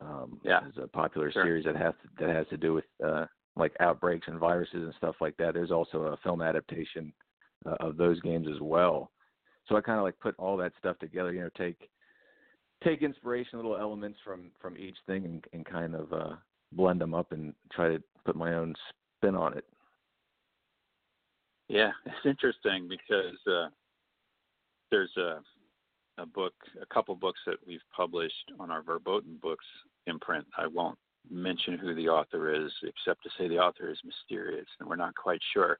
Um, 0.00 0.40
yeah, 0.44 0.60
it's 0.68 0.78
a 0.78 0.88
popular 0.88 1.30
sure. 1.30 1.44
series 1.44 1.64
that 1.66 1.76
has 1.76 1.94
to, 2.02 2.24
that 2.24 2.34
has 2.34 2.46
to 2.48 2.56
do 2.56 2.72
with 2.74 2.84
uh, 3.04 3.26
like 3.56 3.72
outbreaks 3.80 4.26
and 4.28 4.38
viruses 4.38 4.82
and 4.82 4.94
stuff 4.98 5.16
like 5.20 5.36
that. 5.38 5.54
There's 5.54 5.70
also 5.70 6.02
a 6.02 6.16
film 6.18 6.42
adaptation 6.42 7.12
uh, 7.64 7.76
of 7.80 7.96
those 7.96 8.20
games 8.20 8.46
as 8.48 8.60
well. 8.60 9.10
So 9.68 9.76
I 9.76 9.80
kind 9.80 9.98
of 9.98 10.04
like 10.04 10.18
put 10.20 10.34
all 10.38 10.56
that 10.58 10.72
stuff 10.78 10.98
together. 10.98 11.32
You 11.32 11.42
know, 11.42 11.50
take 11.56 11.88
take 12.84 13.02
inspiration, 13.02 13.58
little 13.58 13.76
elements 13.76 14.18
from 14.24 14.50
from 14.60 14.76
each 14.76 14.96
thing, 15.06 15.24
and, 15.24 15.44
and 15.52 15.64
kind 15.64 15.94
of 15.94 16.12
uh, 16.12 16.36
blend 16.72 17.00
them 17.00 17.14
up 17.14 17.32
and 17.32 17.54
try 17.72 17.88
to 17.88 18.02
put 18.24 18.36
my 18.36 18.54
own 18.54 18.74
spin 19.18 19.34
on 19.34 19.56
it. 19.56 19.64
Yeah, 21.68 21.90
it's 22.04 22.26
interesting 22.26 22.88
because 22.88 23.36
uh, 23.46 23.68
there's 24.90 25.16
a 25.16 25.40
a 26.18 26.26
book, 26.26 26.54
a 26.80 26.94
couple 26.94 27.14
books 27.14 27.40
that 27.46 27.56
we've 27.66 27.80
published 27.94 28.52
on 28.58 28.70
our 28.70 28.82
Verboten 28.82 29.38
Books 29.42 29.66
imprint. 30.06 30.46
I 30.56 30.66
won't 30.66 30.98
mention 31.30 31.78
who 31.78 31.94
the 31.94 32.08
author 32.08 32.54
is, 32.54 32.72
except 32.82 33.22
to 33.22 33.30
say 33.38 33.48
the 33.48 33.58
author 33.58 33.90
is 33.90 33.98
mysterious, 34.04 34.66
and 34.78 34.88
we're 34.88 34.96
not 34.96 35.14
quite 35.14 35.40
sure. 35.52 35.78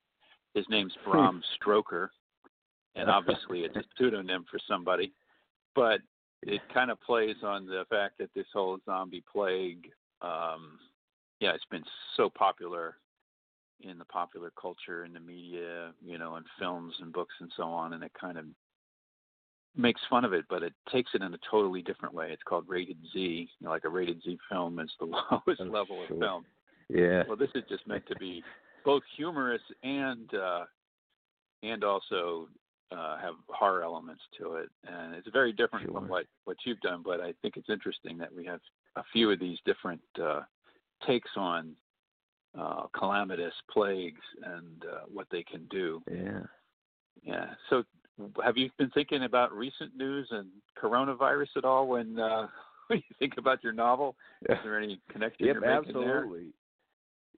His 0.54 0.64
name's 0.68 0.94
Bram 1.04 1.42
Stroker, 1.56 2.08
and 2.94 3.10
obviously 3.10 3.60
it's 3.60 3.76
a 3.76 3.84
pseudonym 3.96 4.44
for 4.50 4.58
somebody. 4.68 5.12
But 5.74 6.00
it 6.42 6.60
kind 6.72 6.90
of 6.90 7.00
plays 7.00 7.36
on 7.42 7.66
the 7.66 7.84
fact 7.90 8.18
that 8.18 8.30
this 8.34 8.46
whole 8.52 8.78
zombie 8.84 9.24
plague, 9.30 9.88
um, 10.22 10.78
yeah, 11.40 11.52
it's 11.54 11.64
been 11.70 11.84
so 12.16 12.30
popular 12.30 12.96
in 13.80 13.98
the 13.98 14.04
popular 14.06 14.50
culture, 14.60 15.04
in 15.04 15.12
the 15.12 15.20
media, 15.20 15.92
you 16.02 16.18
know, 16.18 16.36
in 16.36 16.44
films 16.58 16.94
and 17.00 17.12
books 17.12 17.34
and 17.40 17.50
so 17.56 17.64
on, 17.64 17.92
and 17.92 18.02
it 18.02 18.12
kind 18.18 18.38
of 18.38 18.44
makes 19.76 20.00
fun 20.08 20.24
of 20.24 20.32
it, 20.32 20.44
but 20.48 20.62
it 20.62 20.72
takes 20.92 21.10
it 21.14 21.22
in 21.22 21.34
a 21.34 21.38
totally 21.50 21.82
different 21.82 22.14
way. 22.14 22.30
It's 22.30 22.42
called 22.42 22.64
rated 22.68 22.96
Z, 23.12 23.18
you 23.58 23.64
know, 23.64 23.70
like 23.70 23.84
a 23.84 23.88
rated 23.88 24.22
Z 24.22 24.38
film 24.50 24.78
is 24.78 24.90
the 24.98 25.06
lowest 25.06 25.60
Oh, 25.60 25.64
level 25.64 26.04
sure. 26.06 26.16
of 26.16 26.20
film. 26.20 26.44
Yeah. 26.88 27.22
Well, 27.26 27.36
this 27.36 27.50
is 27.54 27.64
just 27.68 27.86
meant 27.86 28.06
to 28.08 28.16
be 28.16 28.42
both 28.84 29.02
humorous 29.16 29.62
and 29.82 30.32
uh, 30.34 30.64
and 31.62 31.82
also 31.82 32.48
uh, 32.92 33.18
have 33.18 33.34
horror 33.48 33.82
elements 33.82 34.22
to 34.38 34.54
it, 34.54 34.68
and 34.86 35.14
it's 35.14 35.28
very 35.32 35.52
different 35.52 35.86
Sure. 35.86 35.94
from 35.94 36.08
what 36.08 36.26
what 36.44 36.56
you've 36.64 36.80
done. 36.80 37.02
But 37.04 37.20
I 37.20 37.34
think 37.42 37.56
it's 37.56 37.68
interesting 37.68 38.18
that 38.18 38.32
we 38.32 38.44
have 38.46 38.60
a 38.96 39.02
few 39.12 39.30
of 39.30 39.40
these 39.40 39.58
different 39.66 40.00
uh, 40.22 40.42
takes 41.06 41.30
on 41.36 41.74
uh, 42.58 42.86
calamitous 42.98 43.52
plagues 43.70 44.20
and 44.44 44.84
uh, 44.84 45.00
what 45.12 45.26
they 45.30 45.42
can 45.42 45.66
do. 45.70 46.02
Yeah. 46.10 46.40
Yeah. 47.22 47.46
So, 47.70 47.82
have 48.44 48.56
you 48.56 48.70
been 48.78 48.90
thinking 48.90 49.24
about 49.24 49.52
recent 49.52 49.96
news 49.96 50.28
and 50.30 50.48
coronavirus 50.82 51.56
at 51.56 51.64
all 51.64 51.86
when 51.86 52.18
uh, 52.18 52.46
when 52.88 52.98
you 52.98 53.14
think 53.18 53.34
about 53.38 53.62
your 53.62 53.72
novel? 53.72 54.16
Is 54.48 54.56
there 54.64 54.78
any 54.78 55.00
connection 55.10 55.46
Yep, 55.46 55.56
making 55.56 55.70
there? 55.70 56.20
absolutely. 56.20 56.52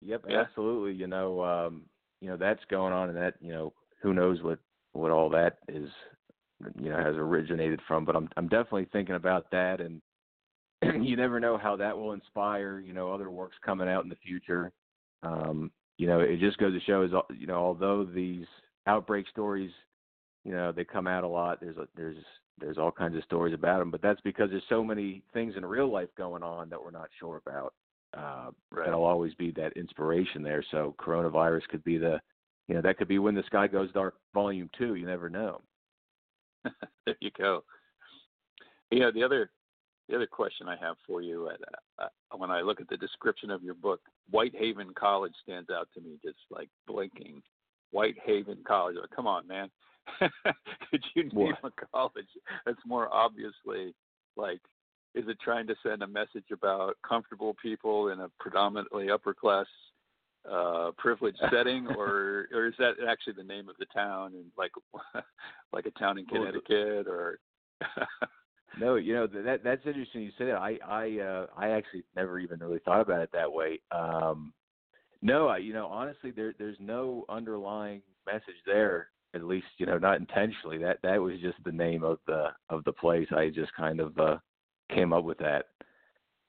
Yep, 0.00 0.24
Yeah. 0.28 0.42
absolutely. 0.42 0.92
You 0.92 1.06
know, 1.06 1.42
um, 1.42 1.82
you 2.20 2.28
know 2.28 2.36
that's 2.36 2.60
going 2.70 2.92
on, 2.92 3.08
and 3.08 3.18
that 3.18 3.34
you 3.40 3.52
know 3.52 3.72
who 4.02 4.14
knows 4.14 4.42
what 4.42 4.58
what 4.92 5.10
all 5.10 5.28
that 5.30 5.58
is, 5.68 5.88
you 6.80 6.90
know, 6.90 6.96
has 6.96 7.16
originated 7.16 7.80
from. 7.88 8.04
But 8.04 8.16
I'm 8.16 8.28
I'm 8.36 8.48
definitely 8.48 8.88
thinking 8.92 9.16
about 9.16 9.50
that, 9.50 9.80
and 9.80 10.00
you 11.04 11.16
never 11.16 11.40
know 11.40 11.58
how 11.58 11.76
that 11.76 11.96
will 11.96 12.12
inspire 12.12 12.80
you 12.80 12.92
know 12.92 13.12
other 13.12 13.30
works 13.30 13.56
coming 13.64 13.88
out 13.88 14.04
in 14.04 14.10
the 14.10 14.16
future. 14.16 14.72
Um, 15.22 15.70
you 15.96 16.06
know, 16.06 16.20
it 16.20 16.38
just 16.38 16.58
goes 16.58 16.72
to 16.72 16.80
show 16.84 17.02
is 17.02 17.10
you 17.36 17.46
know 17.46 17.56
although 17.56 18.04
these 18.04 18.46
outbreak 18.86 19.26
stories, 19.28 19.72
you 20.44 20.52
know, 20.52 20.72
they 20.72 20.84
come 20.84 21.06
out 21.06 21.24
a 21.24 21.28
lot. 21.28 21.60
There's 21.60 21.76
a, 21.76 21.88
there's 21.96 22.16
there's 22.60 22.78
all 22.78 22.90
kinds 22.90 23.16
of 23.16 23.22
stories 23.24 23.54
about 23.54 23.78
them, 23.78 23.90
but 23.90 24.02
that's 24.02 24.20
because 24.22 24.50
there's 24.50 24.62
so 24.68 24.82
many 24.82 25.22
things 25.32 25.54
in 25.56 25.64
real 25.64 25.90
life 25.90 26.08
going 26.16 26.42
on 26.42 26.68
that 26.70 26.82
we're 26.82 26.90
not 26.90 27.08
sure 27.18 27.40
about. 27.44 27.74
Uh, 28.16 28.50
Right. 28.70 28.84
That'll 28.86 29.04
always 29.04 29.34
be 29.34 29.50
that 29.52 29.72
inspiration 29.76 30.42
there. 30.42 30.64
So 30.70 30.94
coronavirus 31.00 31.62
could 31.68 31.82
be 31.84 31.98
the, 31.98 32.20
you 32.68 32.74
know, 32.74 32.82
that 32.82 32.98
could 32.98 33.08
be 33.08 33.18
when 33.18 33.34
the 33.34 33.42
sky 33.44 33.66
goes 33.66 33.90
dark, 33.92 34.14
volume 34.34 34.70
two. 34.76 34.94
You 34.94 35.06
never 35.06 35.30
know. 35.30 35.60
there 37.06 37.16
you 37.20 37.30
go. 37.36 37.64
Yeah, 38.90 39.10
the 39.12 39.22
other 39.22 39.50
the 40.08 40.16
other 40.16 40.26
question 40.26 40.68
I 40.68 40.76
have 40.76 40.96
for 41.06 41.20
you, 41.22 41.50
uh, 41.98 42.02
uh, 42.04 42.36
when 42.36 42.50
I 42.50 42.62
look 42.62 42.80
at 42.80 42.88
the 42.88 42.96
description 42.96 43.50
of 43.50 43.62
your 43.62 43.74
book, 43.74 44.00
White 44.30 44.54
Haven 44.54 44.92
College 44.94 45.34
stands 45.42 45.70
out 45.70 45.88
to 45.94 46.00
me, 46.00 46.18
just 46.24 46.38
like 46.50 46.68
blinking. 46.86 47.42
White 47.90 48.16
Haven 48.24 48.58
College. 48.66 48.96
Oh, 48.98 49.06
come 49.14 49.26
on, 49.26 49.46
man. 49.46 49.70
Could 50.90 51.04
you 51.14 51.28
name 51.32 51.54
a 51.62 51.70
college 51.92 52.28
that's 52.66 52.78
more 52.86 53.12
obviously 53.12 53.94
like? 54.36 54.60
Is 55.14 55.24
it 55.26 55.38
trying 55.42 55.66
to 55.66 55.74
send 55.82 56.02
a 56.02 56.06
message 56.06 56.44
about 56.52 56.96
comfortable 57.06 57.56
people 57.60 58.10
in 58.10 58.20
a 58.20 58.28
predominantly 58.38 59.10
upper 59.10 59.34
class 59.34 59.66
uh 60.48 60.92
privileged 60.96 61.38
setting 61.52 61.86
or 61.88 62.46
or 62.52 62.68
is 62.68 62.74
that 62.78 62.92
actually 63.08 63.32
the 63.32 63.42
name 63.42 63.68
of 63.68 63.76
the 63.78 63.86
town 63.86 64.32
and 64.34 64.44
like 64.56 64.70
like 65.72 65.86
a 65.86 65.90
town 65.98 66.18
in 66.18 66.26
Connecticut 66.26 67.06
or 67.08 67.40
No, 68.78 68.94
you 68.96 69.14
know 69.14 69.26
that 69.26 69.60
that's 69.64 69.86
interesting. 69.86 70.22
You 70.22 70.30
say 70.38 70.46
that. 70.46 70.56
I 70.56 70.78
I 70.86 71.20
uh, 71.20 71.46
I 71.56 71.70
actually 71.70 72.04
never 72.14 72.38
even 72.38 72.60
really 72.60 72.78
thought 72.84 73.00
about 73.00 73.20
it 73.22 73.30
that 73.32 73.52
way. 73.52 73.80
Um, 73.90 74.52
no, 75.20 75.48
I, 75.48 75.58
you 75.58 75.72
know 75.72 75.86
honestly, 75.86 76.30
there 76.30 76.54
there's 76.58 76.76
no 76.78 77.24
underlying 77.28 78.02
message 78.26 78.60
there. 78.66 79.08
At 79.38 79.46
least 79.46 79.66
you 79.78 79.86
know 79.86 79.98
not 79.98 80.18
intentionally. 80.18 80.78
That 80.78 80.98
that 81.02 81.20
was 81.20 81.40
just 81.40 81.56
the 81.64 81.72
name 81.72 82.04
of 82.04 82.18
the 82.26 82.48
of 82.70 82.84
the 82.84 82.92
place. 82.92 83.28
I 83.34 83.48
just 83.48 83.74
kind 83.74 84.00
of 84.00 84.18
uh, 84.18 84.36
came 84.94 85.12
up 85.12 85.24
with 85.24 85.38
that. 85.38 85.66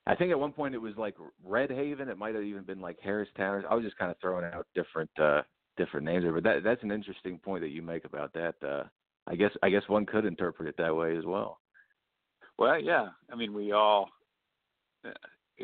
I 0.08 0.16
think 0.16 0.32
at 0.32 0.40
one 0.40 0.54
point 0.54 0.74
it 0.74 0.80
was 0.80 0.98
like 0.98 1.16
Red 1.44 1.70
Haven. 1.70 2.10
It 2.10 2.18
might 2.18 2.36
have 2.36 2.44
even 2.44 2.64
been 2.64 2.82
like 2.82 2.98
Harristown. 3.02 3.64
I 3.70 3.76
was 3.76 3.84
just 3.84 3.98
kind 3.98 4.12
of 4.12 4.18
throwing 4.20 4.46
out 4.46 4.66
different 4.74 5.12
uh, 5.22 5.42
different 5.78 6.06
names 6.06 6.24
there. 6.24 6.34
But 6.34 6.44
that 6.44 6.64
that's 6.64 6.84
an 6.84 6.92
interesting 6.92 7.38
point 7.38 7.62
that 7.62 7.70
you 7.70 7.82
make 7.82 8.06
about 8.06 8.34
that. 8.34 8.56
Uh, 8.66 8.84
I 9.28 9.36
guess 9.36 9.52
I 9.62 9.70
guess 9.70 9.84
one 9.88 10.06
could 10.06 10.26
interpret 10.26 10.68
it 10.68 10.76
that 10.78 10.96
way 10.96 11.16
as 11.18 11.26
well. 11.26 11.60
Well, 12.58 12.82
yeah. 12.82 13.10
I 13.32 13.36
mean, 13.36 13.54
we 13.54 13.72
all 13.72 14.10
uh, 15.06 15.12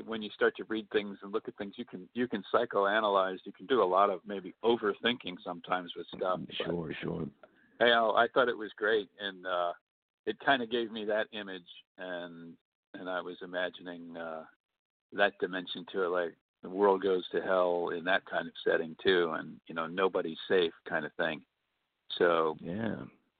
when 0.06 0.22
you 0.22 0.30
start 0.32 0.56
to 0.58 0.64
read 0.66 0.88
things 0.92 1.18
and 1.24 1.32
look 1.32 1.48
at 1.48 1.56
things, 1.58 1.74
you 1.78 1.86
can 1.86 2.08
you 2.14 2.28
can 2.28 2.44
psychoanalyze. 2.54 3.38
You 3.46 3.52
can 3.52 3.66
do 3.66 3.82
a 3.82 3.86
lot 3.86 4.10
of 4.10 4.20
maybe 4.26 4.54
overthinking 4.64 5.36
sometimes 5.44 5.92
with 5.96 6.08
stuff. 6.16 6.40
but- 6.46 6.56
Sure, 6.66 6.92
sure. 7.02 7.28
Hey, 7.80 7.92
Al, 7.92 8.16
I 8.16 8.28
thought 8.34 8.48
it 8.48 8.58
was 8.58 8.72
great, 8.78 9.10
and 9.20 9.46
uh, 9.46 9.74
it 10.26 10.38
kind 10.46 10.62
of 10.64 10.72
gave 10.72 10.92
me 10.92 11.04
that 11.06 11.28
image, 11.34 11.68
and 11.98 12.54
and 12.94 13.10
I 13.10 13.20
was 13.22 13.36
imagining 13.44 14.16
uh, 14.16 14.44
that 15.14 15.34
dimension 15.40 15.86
to 15.92 16.04
it, 16.04 16.08
like 16.08 16.34
the 16.64 16.70
world 16.70 17.04
goes 17.04 17.28
to 17.32 17.42
hell 17.42 17.90
in 17.90 18.06
that 18.06 18.26
kind 18.26 18.48
of 18.48 18.54
setting 18.66 18.96
too, 19.04 19.32
and 19.38 19.60
you 19.68 19.76
know 19.76 19.88
nobody's 19.88 20.38
safe 20.48 20.74
kind 20.88 21.06
of 21.06 21.12
thing. 21.14 21.42
So 22.18 22.56
Yeah. 22.62 22.96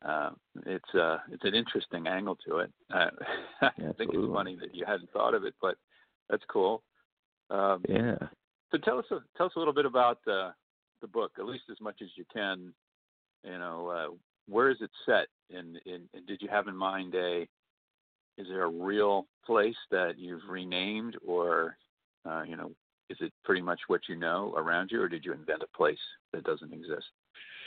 uh, 0.06 0.32
it's 0.66 0.94
uh, 0.96 1.20
it's 1.32 1.46
an 1.46 1.56
interesting 1.56 2.08
angle 2.08 2.38
to 2.48 2.58
it. 2.60 2.72
Uh, 2.94 3.10
I 3.62 3.70
think 3.98 4.12
it's 4.14 4.34
funny 4.34 4.58
that 4.60 4.76
you 4.76 4.86
hadn't 4.86 5.12
thought 5.12 5.34
of 5.34 5.46
it, 5.46 5.54
but 5.62 5.78
that's 6.30 6.44
cool. 6.50 6.84
Um, 7.50 7.84
Yeah. 7.88 8.18
so 8.72 8.78
tell 8.80 9.00
us 9.00 9.06
a, 9.12 9.20
tell 9.38 9.46
us 9.48 9.54
a 9.56 9.60
little 9.60 9.74
bit 9.74 9.86
about 9.86 10.20
uh, 10.28 10.52
the 11.02 11.08
book, 11.08 11.34
at 11.38 11.46
least 11.46 11.66
as 11.72 11.80
much 11.80 12.02
as 12.02 12.10
you 12.16 12.26
can. 12.34 12.74
You 13.44 13.60
know, 13.60 13.88
uh, 13.90 14.16
where 14.48 14.70
is 14.70 14.78
it 14.82 14.90
set? 15.06 15.28
And, 15.56 15.78
and, 15.86 16.10
and 16.14 16.26
did 16.28 16.42
you 16.42 16.50
have 16.50 16.68
in 16.68 16.76
mind 16.76 17.14
a? 17.16 17.48
Is 18.38 18.48
there 18.50 18.64
a 18.64 18.70
real 18.70 19.28
place 19.46 19.78
that 19.92 20.18
you've 20.18 20.42
renamed, 20.50 21.16
or 21.26 21.78
uh, 22.26 22.44
you 22.46 22.58
know, 22.58 22.72
is 23.10 23.18
it 23.22 23.32
pretty 23.46 23.62
much 23.62 23.80
what 23.88 24.02
you 24.10 24.16
know 24.18 24.54
around 24.58 24.90
you, 24.92 25.02
or 25.02 25.08
did 25.08 25.24
you 25.24 25.32
invent 25.32 25.62
a 25.64 25.78
place 25.78 26.00
that 26.34 26.44
doesn't 26.44 26.74
exist? 26.74 27.06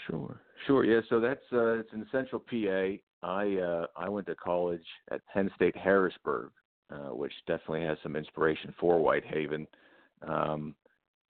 Sure. 0.07 0.41
Sure. 0.67 0.85
Yeah. 0.85 1.01
So 1.09 1.21
that's 1.21 1.41
uh, 1.53 1.79
it's 1.79 1.93
in 1.93 2.07
Central 2.13 2.41
PA. 2.41 2.99
I 3.23 3.57
uh, 3.57 3.87
I 3.97 4.09
went 4.09 4.27
to 4.27 4.35
college 4.35 4.85
at 5.11 5.21
Penn 5.33 5.51
State 5.57 5.77
Harrisburg, 5.77 6.51
uh, 6.91 7.15
which 7.15 7.33
definitely 7.47 7.83
has 7.83 7.99
some 8.03 8.17
inspiration 8.17 8.75
for 8.79 8.99
White 8.99 9.25
Haven. 9.25 9.67
Um, 10.27 10.75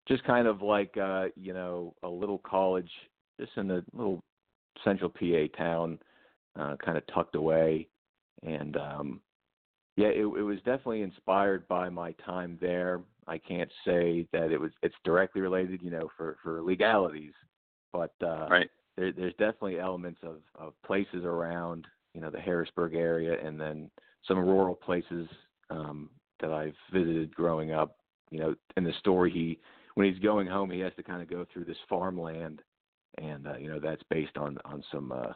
just 0.07 0.23
kind 0.23 0.47
of 0.47 0.61
like 0.61 0.95
uh, 0.97 1.25
you 1.35 1.53
know 1.53 1.93
a 2.03 2.07
little 2.09 2.39
college, 2.39 2.89
just 3.39 3.51
in 3.57 3.71
a 3.71 3.83
little 3.93 4.23
Central 4.83 5.09
PA 5.09 5.47
town, 5.57 5.99
uh, 6.57 6.75
kind 6.83 6.97
of 6.97 7.03
tucked 7.07 7.35
away, 7.35 7.87
and 8.43 8.77
um, 8.77 9.21
yeah, 9.97 10.07
it, 10.07 10.21
it 10.21 10.43
was 10.43 10.57
definitely 10.59 11.01
inspired 11.01 11.67
by 11.67 11.89
my 11.89 12.11
time 12.25 12.57
there. 12.61 13.01
I 13.27 13.37
can't 13.37 13.71
say 13.83 14.25
that 14.31 14.51
it 14.51 14.61
was 14.61 14.71
it's 14.83 14.95
directly 15.03 15.41
related, 15.41 15.81
you 15.81 15.91
know, 15.91 16.09
for 16.15 16.37
for 16.41 16.61
legalities, 16.61 17.33
but 17.91 18.13
uh, 18.23 18.47
Right. 18.49 18.69
there, 18.95 19.11
there's 19.11 19.33
definitely 19.33 19.79
elements 19.79 20.19
of, 20.23 20.37
of 20.55 20.73
places 20.85 21.25
around, 21.25 21.85
you 22.13 22.21
know, 22.21 22.29
the 22.29 22.39
Harrisburg 22.39 22.95
area, 22.95 23.37
and 23.43 23.59
then 23.59 23.89
some 24.27 24.39
rural 24.39 24.75
places, 24.75 25.27
um, 25.69 26.09
that 26.39 26.51
I've 26.51 26.75
visited 26.91 27.33
growing 27.35 27.71
up. 27.71 27.97
You 28.29 28.39
know, 28.39 28.55
in 28.75 28.83
the 28.83 28.93
story, 28.99 29.31
he 29.31 29.59
when 29.95 30.11
he's 30.11 30.21
going 30.21 30.47
home, 30.47 30.69
he 30.69 30.79
has 30.81 30.93
to 30.97 31.03
kind 31.03 31.21
of 31.21 31.29
go 31.29 31.45
through 31.51 31.65
this 31.65 31.77
farmland, 31.89 32.61
and 33.17 33.47
uh, 33.47 33.57
you 33.57 33.69
know 33.69 33.79
that's 33.79 34.03
based 34.09 34.37
on 34.37 34.57
on 34.65 34.83
some 34.91 35.11
uh, 35.11 35.33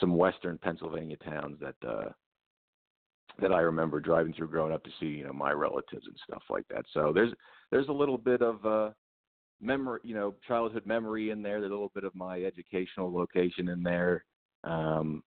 some 0.00 0.16
western 0.16 0.58
Pennsylvania 0.58 1.16
towns 1.18 1.58
that 1.60 1.88
uh, 1.88 2.08
that 3.40 3.52
I 3.52 3.60
remember 3.60 4.00
driving 4.00 4.32
through 4.32 4.48
growing 4.48 4.72
up 4.72 4.84
to 4.84 4.90
see 4.98 5.06
you 5.06 5.24
know 5.24 5.32
my 5.32 5.52
relatives 5.52 6.06
and 6.06 6.16
stuff 6.26 6.42
like 6.50 6.66
that. 6.68 6.84
So 6.92 7.12
there's 7.14 7.32
there's 7.70 7.88
a 7.88 7.92
little 7.92 8.18
bit 8.18 8.42
of 8.42 8.64
uh, 8.64 8.90
memory, 9.60 10.00
you 10.02 10.14
know, 10.14 10.34
childhood 10.46 10.84
memory 10.84 11.30
in 11.30 11.42
there. 11.42 11.60
There's 11.60 11.70
a 11.70 11.74
little 11.74 11.92
bit 11.94 12.04
of 12.04 12.14
my 12.14 12.42
educational 12.42 13.12
location 13.12 13.68
in 13.68 13.82
there. 13.82 14.24
Um, 14.64 15.22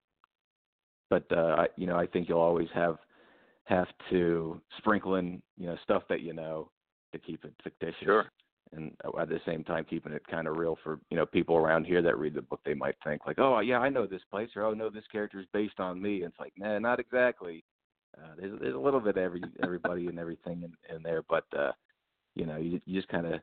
but 1.11 1.31
uh, 1.33 1.65
you 1.77 1.87
know, 1.87 1.97
I 1.97 2.07
think 2.07 2.29
you'll 2.29 2.41
always 2.41 2.69
have 2.75 2.97
have 3.65 3.89
to 4.11 4.61
sprinkle 4.79 5.17
in 5.17 5.43
you 5.57 5.67
know 5.67 5.77
stuff 5.83 6.03
that 6.09 6.21
you 6.21 6.33
know 6.33 6.71
to 7.13 7.19
keep 7.19 7.45
it 7.45 7.55
fictitious. 7.63 8.03
Sure. 8.05 8.27
And 8.73 8.91
at 9.21 9.29
the 9.29 9.41
same 9.47 9.63
time, 9.63 9.85
keeping 9.89 10.13
it 10.13 10.27
kind 10.29 10.49
of 10.49 10.57
real 10.57 10.77
for 10.83 10.99
you 11.11 11.17
know 11.17 11.27
people 11.27 11.57
around 11.57 11.85
here 11.85 12.03
that 12.03 12.19
read 12.19 12.35
the 12.35 12.43
book, 12.43 12.61
they 12.65 12.75
might 12.75 12.97
think 13.05 13.27
like, 13.27 13.39
oh 13.39 13.61
yeah, 13.61 13.79
I 13.79 13.89
know 13.89 14.07
this 14.07 14.23
place, 14.31 14.51
or 14.57 14.63
oh 14.65 14.75
no, 14.75 14.91
this 14.91 15.05
character 15.13 15.39
is 15.39 15.47
based 15.53 15.79
on 15.79 16.01
me. 16.03 16.23
And 16.23 16.33
it's 16.33 16.41
like, 16.41 16.53
nah, 16.57 16.79
not 16.79 16.99
exactly. 16.99 17.65
Uh, 18.19 18.35
there's 18.39 18.61
there's 18.61 18.75
a 18.75 18.79
little 18.79 19.01
bit 19.01 19.17
of 19.17 19.23
every 19.23 19.43
everybody 19.63 20.09
and 20.09 20.19
everything 20.19 20.63
in, 20.63 20.97
in 20.97 21.03
there, 21.03 21.23
but 21.29 21.45
uh, 21.57 21.73
you 22.35 22.47
know, 22.47 22.57
you 22.57 22.81
you 22.85 22.97
just 23.01 23.09
kind 23.09 23.27
of 23.27 23.41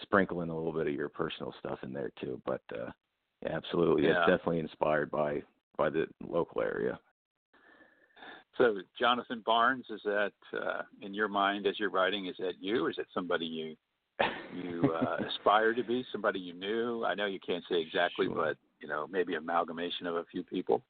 sprinkle 0.00 0.40
in 0.40 0.48
a 0.48 0.56
little 0.56 0.72
bit 0.72 0.86
of 0.86 0.94
your 0.94 1.10
personal 1.10 1.54
stuff 1.58 1.78
in 1.82 1.92
there 1.92 2.10
too. 2.20 2.40
But 2.46 2.62
uh, 2.74 2.90
yeah, 3.42 3.56
absolutely, 3.56 4.04
Yeah. 4.04 4.20
it's 4.22 4.30
definitely 4.30 4.60
inspired 4.60 5.10
by 5.10 5.42
by 5.76 5.90
the 5.90 6.06
local 6.26 6.62
area. 6.62 6.98
So, 8.60 8.76
Jonathan 8.98 9.42
Barnes, 9.44 9.86
is 9.88 10.02
that 10.04 10.32
uh, 10.52 10.82
in 11.00 11.14
your 11.14 11.28
mind 11.28 11.66
as 11.66 11.80
you're 11.80 11.90
writing? 11.90 12.26
Is 12.26 12.36
that 12.38 12.54
you? 12.60 12.88
Is 12.88 12.98
it 12.98 13.06
somebody 13.14 13.46
you 13.46 13.74
you 14.54 14.92
uh, 14.92 15.16
aspire 15.28 15.72
to 15.72 15.82
be? 15.82 16.04
Somebody 16.12 16.40
you 16.40 16.52
knew? 16.52 17.02
I 17.04 17.14
know 17.14 17.24
you 17.24 17.40
can't 17.40 17.64
say 17.70 17.80
exactly, 17.80 18.26
Sure. 18.26 18.34
but 18.34 18.56
you 18.80 18.86
know, 18.86 19.06
maybe 19.10 19.34
amalgamation 19.34 20.06
of 20.06 20.16
a 20.16 20.24
few 20.30 20.42
people. 20.42 20.82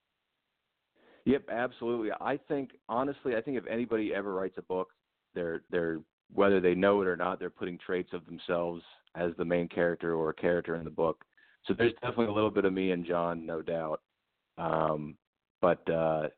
Yep, 1.27 1.45
absolutely. 1.49 2.11
I 2.21 2.39
think 2.49 2.71
honestly, 2.89 3.37
I 3.37 3.41
think 3.41 3.57
if 3.57 3.67
anybody 3.69 4.13
ever 4.13 4.35
writes 4.35 4.57
a 4.59 4.63
book, 4.63 4.89
they're 5.35 5.63
they're 5.71 6.01
whether 6.35 6.61
they 6.61 6.75
know 6.75 7.03
it 7.03 7.07
or 7.07 7.17
not, 7.17 7.39
they're 7.39 7.51
putting 7.51 7.79
traits 7.79 8.11
of 8.13 8.27
themselves 8.27 8.83
as 9.15 9.31
the 9.39 9.45
main 9.45 9.69
character 9.69 10.15
or 10.15 10.31
a 10.31 10.35
character 10.35 10.75
in 10.75 10.85
the 10.85 10.91
book. 10.91 11.25
So 11.67 11.75
there's 11.75 11.93
definitely 11.95 12.27
a 12.27 12.33
little 12.33 12.51
bit 12.51 12.65
of 12.65 12.73
me 12.73 12.91
and 12.91 13.05
Jon, 13.05 13.47
no 13.47 13.63
doubt. 13.63 14.01
Um, 14.59 15.17
but 15.61 15.89
uh, 15.89 16.29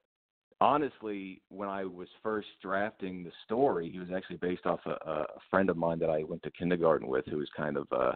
honestly, 0.62 1.42
when 1.48 1.68
I 1.68 1.84
was 1.84 2.08
first 2.22 2.46
drafting 2.62 3.24
the 3.24 3.32
story, 3.44 3.90
he 3.90 3.98
was 3.98 4.08
actually 4.14 4.36
based 4.36 4.64
off 4.64 4.78
a, 4.86 4.92
a 5.10 5.24
friend 5.50 5.68
of 5.68 5.76
mine 5.76 5.98
that 5.98 6.08
I 6.08 6.22
went 6.22 6.42
to 6.44 6.50
kindergarten 6.52 7.08
with, 7.08 7.26
who 7.26 7.38
was 7.38 7.48
kind 7.56 7.76
of 7.76 7.88
uh, 7.90 8.12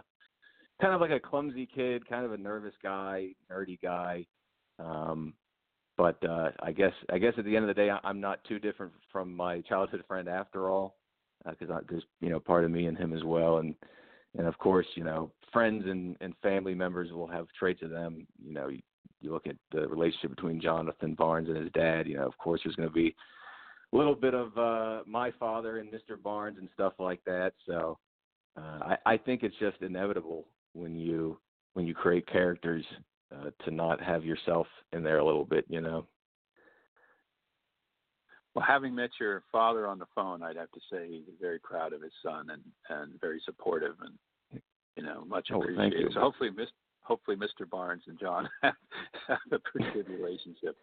kind 0.81 0.93
of 0.93 1.01
like 1.01 1.11
a 1.11 1.19
clumsy 1.19 1.67
kid, 1.73 2.07
kind 2.07 2.25
of 2.25 2.31
a 2.31 2.37
nervous 2.37 2.73
guy, 2.81 3.29
nerdy 3.51 3.77
guy. 3.81 4.25
Um, 4.79 5.33
but 5.97 6.23
uh, 6.27 6.51
I 6.61 6.71
guess 6.71 6.93
I 7.11 7.17
guess 7.17 7.33
at 7.37 7.43
the 7.43 7.55
end 7.55 7.69
of 7.69 7.75
the 7.75 7.81
day, 7.81 7.91
I'm 8.03 8.21
not 8.21 8.43
too 8.45 8.59
different 8.59 8.93
from 9.11 9.35
my 9.35 9.61
childhood 9.61 10.03
friend 10.07 10.29
after 10.29 10.69
all, 10.69 10.95
because 11.45 11.69
uh, 11.69 11.81
there's 11.89 12.03
you 12.21 12.29
know 12.29 12.39
part 12.39 12.63
of 12.63 12.71
me 12.71 12.85
and 12.85 12.97
him 12.97 13.13
as 13.13 13.23
well, 13.25 13.57
and 13.57 13.75
and 14.37 14.47
of 14.47 14.57
course 14.57 14.87
you 14.95 15.03
know 15.03 15.31
friends 15.51 15.83
and 15.85 16.15
and 16.21 16.33
family 16.41 16.75
members 16.75 17.11
will 17.11 17.27
have 17.27 17.47
traits 17.59 17.81
of 17.81 17.89
them. 17.89 18.25
You 18.41 18.53
know, 18.53 18.69
you, 19.21 19.31
look 19.31 19.47
at 19.47 19.55
the 19.71 19.87
relationship 19.87 20.31
between 20.35 20.61
Jonathan 20.61 21.13
Barnes 21.13 21.49
and 21.49 21.57
his 21.57 21.71
dad. 21.73 22.07
You 22.07 22.17
know, 22.17 22.27
of 22.27 22.37
course 22.37 22.61
there's 22.63 22.75
going 22.75 22.89
to 22.89 22.93
be 22.93 23.15
a 23.93 23.97
little 23.97 24.15
bit 24.15 24.33
of 24.33 24.57
uh, 24.57 25.03
my 25.05 25.31
father 25.39 25.79
and 25.79 25.89
Mr. 25.91 26.21
Barnes 26.21 26.57
and 26.59 26.69
stuff 26.73 26.93
like 26.99 27.21
that. 27.25 27.53
So 27.65 27.97
uh, 28.57 28.95
I, 29.05 29.13
I 29.13 29.17
think 29.17 29.43
it's 29.43 29.55
just 29.59 29.81
inevitable 29.81 30.45
when 30.73 30.95
you 30.97 31.39
when 31.73 31.85
you 31.85 31.93
create 31.93 32.27
characters 32.27 32.83
uh, 33.33 33.49
to 33.65 33.71
not 33.71 34.01
have 34.01 34.25
yourself 34.25 34.67
in 34.93 35.03
there 35.03 35.19
a 35.19 35.25
little 35.25 35.45
bit, 35.45 35.65
you 35.69 35.81
know. 35.81 36.05
Well, 38.55 38.65
having 38.67 38.95
met 38.95 39.11
your 39.19 39.43
father 39.51 39.85
on 39.85 39.99
the 39.99 40.07
phone, 40.15 40.41
I'd 40.41 40.55
have 40.55 40.71
to 40.71 40.79
say 40.91 41.07
he's 41.07 41.35
very 41.39 41.59
proud 41.59 41.93
of 41.93 42.01
his 42.01 42.11
son 42.23 42.47
and 42.49 42.61
and 42.89 43.19
very 43.21 43.39
supportive 43.45 43.95
and 44.01 44.61
you 44.95 45.03
know 45.03 45.23
much 45.27 45.49
Oh, 45.53 45.59
thank 45.61 45.71
appreciated. 45.93 45.99
you. 45.99 46.09
So 46.13 46.21
hopefully, 46.21 46.49
Miss, 46.49 46.67
hopefully 47.07 47.37
Mr. 47.37 47.67
Barnes 47.69 48.03
and 48.07 48.19
Jon 48.19 48.49
have, 48.61 48.73
have 49.27 49.39
a 49.51 49.59
pretty 49.59 49.87
good 49.93 50.09
relationship. 50.09 50.75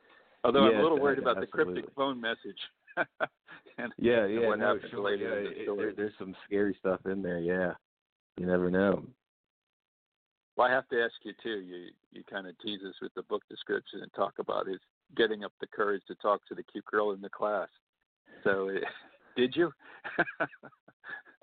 Although 0.43 0.65
I'm 0.67 0.79
a 0.79 0.83
little 0.83 0.99
worried 0.99 1.19
about 1.19 1.41
the 1.41 1.47
cryptic 1.47 1.85
phone 1.95 2.21
message. 2.21 2.59
and, 3.79 3.93
Yeah, 3.99 4.27
yeah, 4.27 4.47
what 4.49 4.59
no, 4.59 4.75
happens 4.75 4.91
sure. 4.91 5.01
later 5.01 5.43
yeah, 5.43 5.51
it- 5.63 5.77
there, 5.77 5.93
there's 5.93 6.13
some 6.19 6.35
scary 6.47 6.77
stuff 6.81 7.01
in 7.07 7.23
there. 7.23 7.39
Yeah, 7.39 7.73
you 8.39 8.47
never 8.47 8.71
know. 8.71 9.05
Well, 10.57 10.69
I 10.69 10.71
have 10.71 10.89
to 10.89 11.03
ask 11.03 11.15
you 11.23 11.33
too. 11.43 11.61
You 11.61 11.89
you 12.13 12.23
kind 12.31 12.47
of 12.47 12.57
tease 12.61 12.81
us 12.89 12.95
with 13.03 13.13
the 13.15 13.23
book 13.23 13.43
description 13.51 14.01
and 14.03 14.13
talk 14.15 14.35
about 14.39 14.69
is 14.69 14.79
getting 15.17 15.43
up 15.43 15.53
the 15.61 15.67
courage 15.67 16.03
to 16.07 16.15
talk 16.17 16.47
to 16.49 16.55
the 16.55 16.63
cute 16.63 16.85
girl 16.85 17.11
in 17.11 17.21
the 17.21 17.29
class. 17.29 17.69
So, 18.45 18.69
eh, 18.69 18.79
did 19.37 19.57
you? 19.57 19.73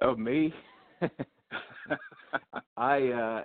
Oh, 0.02 0.15
me? 0.15 0.54
I 2.78 3.08
uh 3.10 3.44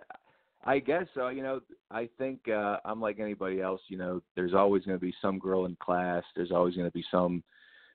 I 0.66 0.81
guess 0.81 1.05
so. 1.14 1.29
You 1.29 1.42
know, 1.44 1.61
I 1.90 2.09
think 2.18 2.48
uh 2.48 2.79
I'm 2.85 3.00
like 3.00 3.20
anybody 3.20 3.61
else, 3.62 3.81
you 3.88 3.96
know, 3.96 4.20
there's 4.35 4.52
always 4.52 4.85
going 4.85 4.98
to 4.98 5.05
be 5.05 5.14
some 5.22 5.38
girl 5.38 5.64
in 5.64 5.76
class. 5.76 6.24
There's 6.35 6.50
always 6.50 6.74
going 6.74 6.88
to 6.88 6.92
be 6.92 7.05
some 7.11 7.42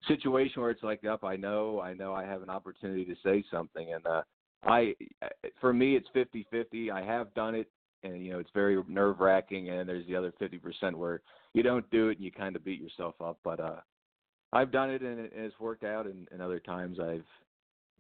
situation 0.07 0.62
where 0.62 0.71
it's 0.71 0.81
like, 0.81 1.03
"Up, 1.05 1.23
I 1.23 1.36
know, 1.36 1.81
I 1.81 1.93
know 1.93 2.13
I 2.13 2.23
have 2.23 2.41
an 2.41 2.49
opportunity 2.49 3.05
to 3.05 3.15
say 3.23 3.43
something." 3.51 3.93
And 3.93 4.07
uh 4.07 4.21
I 4.63 4.95
for 5.60 5.73
me 5.73 5.97
it's 5.97 6.07
50/50. 6.15 6.91
I 6.91 7.03
have 7.03 7.34
done 7.34 7.55
it 7.55 7.69
and 8.03 8.25
you 8.25 8.31
know, 8.31 8.39
it's 8.39 8.49
very 8.53 8.81
nerve-wracking 8.88 9.69
and 9.69 9.88
there's 9.88 10.07
the 10.07 10.15
other 10.15 10.34
50% 10.41 10.95
where 10.95 11.21
you 11.53 11.62
don't 11.62 11.88
do 11.91 12.07
it 12.10 12.17
and 12.17 12.25
you 12.25 12.31
kind 12.31 12.55
of 12.55 12.63
beat 12.63 12.81
yourself 12.81 13.15
up, 13.21 13.38
but 13.43 13.60
uh 13.60 13.81
I've 14.53 14.71
done 14.71 14.89
it 14.89 15.01
and, 15.01 15.19
it, 15.19 15.34
and 15.36 15.45
it's 15.45 15.60
worked 15.60 15.84
out 15.84 16.05
and, 16.05 16.27
and 16.31 16.41
other 16.41 16.60
times 16.60 16.99
I've 16.99 17.25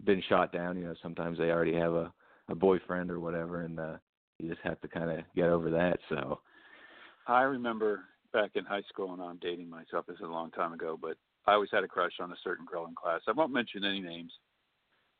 been 0.05 0.23
shot 0.29 0.53
down. 0.53 0.77
You 0.77 0.85
know, 0.85 0.95
sometimes 1.03 1.37
they 1.37 1.51
already 1.51 1.75
have 1.75 1.93
a 1.93 2.13
a 2.49 2.55
boyfriend 2.55 3.11
or 3.11 3.19
whatever, 3.19 3.61
and 3.61 3.79
uh, 3.79 3.97
you 4.41 4.49
just 4.49 4.61
have 4.63 4.79
to 4.81 4.87
kind 4.87 5.09
of 5.09 5.19
get 5.35 5.49
over 5.49 5.69
that. 5.69 5.99
So 6.09 6.39
I 7.27 7.43
remember 7.43 8.01
back 8.33 8.51
in 8.55 8.65
high 8.65 8.83
school, 8.89 9.13
and 9.13 9.21
I'm 9.21 9.39
dating 9.41 9.69
myself. 9.69 10.05
This 10.07 10.15
is 10.15 10.23
a 10.23 10.27
long 10.27 10.51
time 10.51 10.73
ago, 10.73 10.97
but 10.99 11.17
I 11.45 11.53
always 11.53 11.69
had 11.71 11.83
a 11.83 11.87
crush 11.87 12.13
on 12.19 12.31
a 12.31 12.35
certain 12.43 12.65
girl 12.65 12.85
in 12.85 12.95
class. 12.95 13.21
I 13.27 13.31
won't 13.31 13.53
mention 13.53 13.83
any 13.83 13.99
names, 13.99 14.31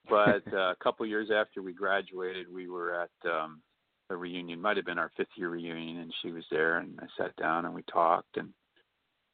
but 0.09 0.43
uh, 0.53 0.71
a 0.71 0.75
couple 0.81 1.05
years 1.05 1.29
after 1.33 1.61
we 1.61 1.73
graduated, 1.73 2.51
we 2.51 2.69
were 2.69 3.01
at 3.01 3.29
um, 3.29 3.61
a 4.09 4.15
reunion. 4.15 4.61
Might 4.61 4.77
have 4.77 4.85
been 4.85 4.99
our 4.99 5.11
fifth 5.17 5.35
year 5.35 5.49
reunion, 5.49 5.97
and 5.97 6.13
she 6.21 6.31
was 6.31 6.43
there, 6.51 6.77
and 6.77 6.99
I 7.01 7.05
sat 7.17 7.35
down 7.35 7.65
and 7.65 7.73
we 7.73 7.83
talked, 7.83 8.37
and 8.37 8.49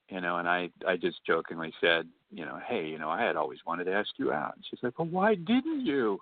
you 0.09 0.21
know, 0.21 0.37
and 0.37 0.47
I 0.47 0.69
I 0.87 0.95
just 0.95 1.17
jokingly 1.25 1.73
said, 1.81 2.07
you 2.31 2.45
know, 2.45 2.59
hey, 2.67 2.87
you 2.87 2.97
know, 2.97 3.09
I 3.09 3.21
had 3.21 3.35
always 3.35 3.59
wanted 3.65 3.85
to 3.85 3.93
ask 3.93 4.09
you 4.17 4.31
out. 4.31 4.55
And 4.55 4.63
she's 4.69 4.79
like, 4.81 4.97
well, 4.97 5.07
why 5.07 5.35
didn't 5.35 5.85
you? 5.85 6.19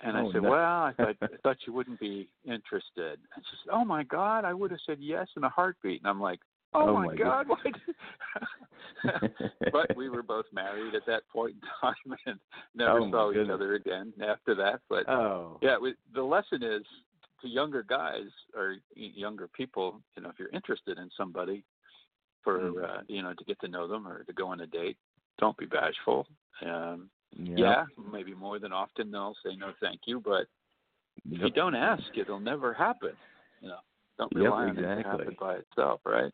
And 0.00 0.16
Oh, 0.16 0.28
I 0.28 0.32
said, 0.32 0.42
no. 0.42 0.50
well, 0.50 0.82
I 0.82 0.92
thought 0.96 1.16
I 1.22 1.36
thought 1.42 1.56
you 1.66 1.72
wouldn't 1.72 2.00
be 2.00 2.28
interested. 2.44 3.18
And 3.34 3.44
she 3.44 3.56
said, 3.64 3.72
oh 3.72 3.84
my 3.84 4.02
God, 4.02 4.44
I 4.44 4.52
would 4.52 4.70
have 4.70 4.80
said 4.86 4.98
yes 5.00 5.26
in 5.36 5.44
a 5.44 5.48
heartbeat. 5.48 6.00
And 6.02 6.08
I'm 6.08 6.20
like, 6.20 6.40
oh, 6.74 6.88
Oh, 6.90 6.94
my, 6.94 7.06
my 7.06 7.16
God, 7.16 7.48
why? 7.48 7.56
Did... 7.64 9.32
but 9.72 9.96
we 9.96 10.08
were 10.08 10.22
both 10.22 10.46
married 10.52 10.94
at 10.94 11.06
that 11.06 11.22
point 11.32 11.54
in 11.54 11.60
time 11.80 12.18
and 12.26 12.38
never 12.74 13.00
Oh, 13.00 13.10
saw 13.10 13.32
each 13.32 13.48
other 13.50 13.74
again 13.74 14.12
after 14.26 14.54
that. 14.56 14.80
But 14.88 15.08
oh, 15.08 15.58
yeah, 15.62 15.78
we, 15.78 15.94
the 16.14 16.22
lesson 16.22 16.62
is 16.62 16.82
to 17.42 17.48
younger 17.48 17.82
guys 17.82 18.28
or 18.54 18.76
younger 18.94 19.48
people, 19.48 20.00
you 20.16 20.22
know, 20.22 20.30
if 20.30 20.38
you're 20.38 20.48
interested 20.50 20.98
in 20.98 21.08
somebody 21.16 21.64
for 22.42 22.58
Mm. 22.60 22.84
uh, 22.84 23.02
you 23.08 23.22
know 23.22 23.34
to 23.34 23.44
get 23.44 23.58
to 23.60 23.68
know 23.68 23.88
them 23.88 24.06
or 24.06 24.22
to 24.24 24.32
go 24.32 24.46
on 24.48 24.60
a 24.60 24.66
date, 24.66 24.96
don't 25.38 25.56
be 25.56 25.66
bashful. 25.66 26.26
Um, 26.64 27.10
Yep. 27.38 27.58
Yeah, 27.58 27.84
maybe 28.12 28.34
more 28.34 28.58
than 28.58 28.72
often 28.72 29.10
they'll 29.10 29.36
say 29.44 29.56
no, 29.56 29.72
thank 29.80 30.00
you. 30.06 30.20
But 30.20 30.46
if 31.30 31.40
you 31.42 31.50
don't 31.50 31.74
ask, 31.74 32.04
it'll 32.16 32.40
never 32.40 32.72
happen. 32.72 33.12
You 33.60 33.68
know, 33.68 33.78
don't 34.18 34.32
Yep, 34.34 34.42
rely 34.42 34.64
on 34.64 34.78
it 34.78 34.82
to 34.82 34.98
exactly. 34.98 35.10
happen 35.10 35.36
by 35.38 35.54
itself, 35.56 36.00
right? 36.04 36.32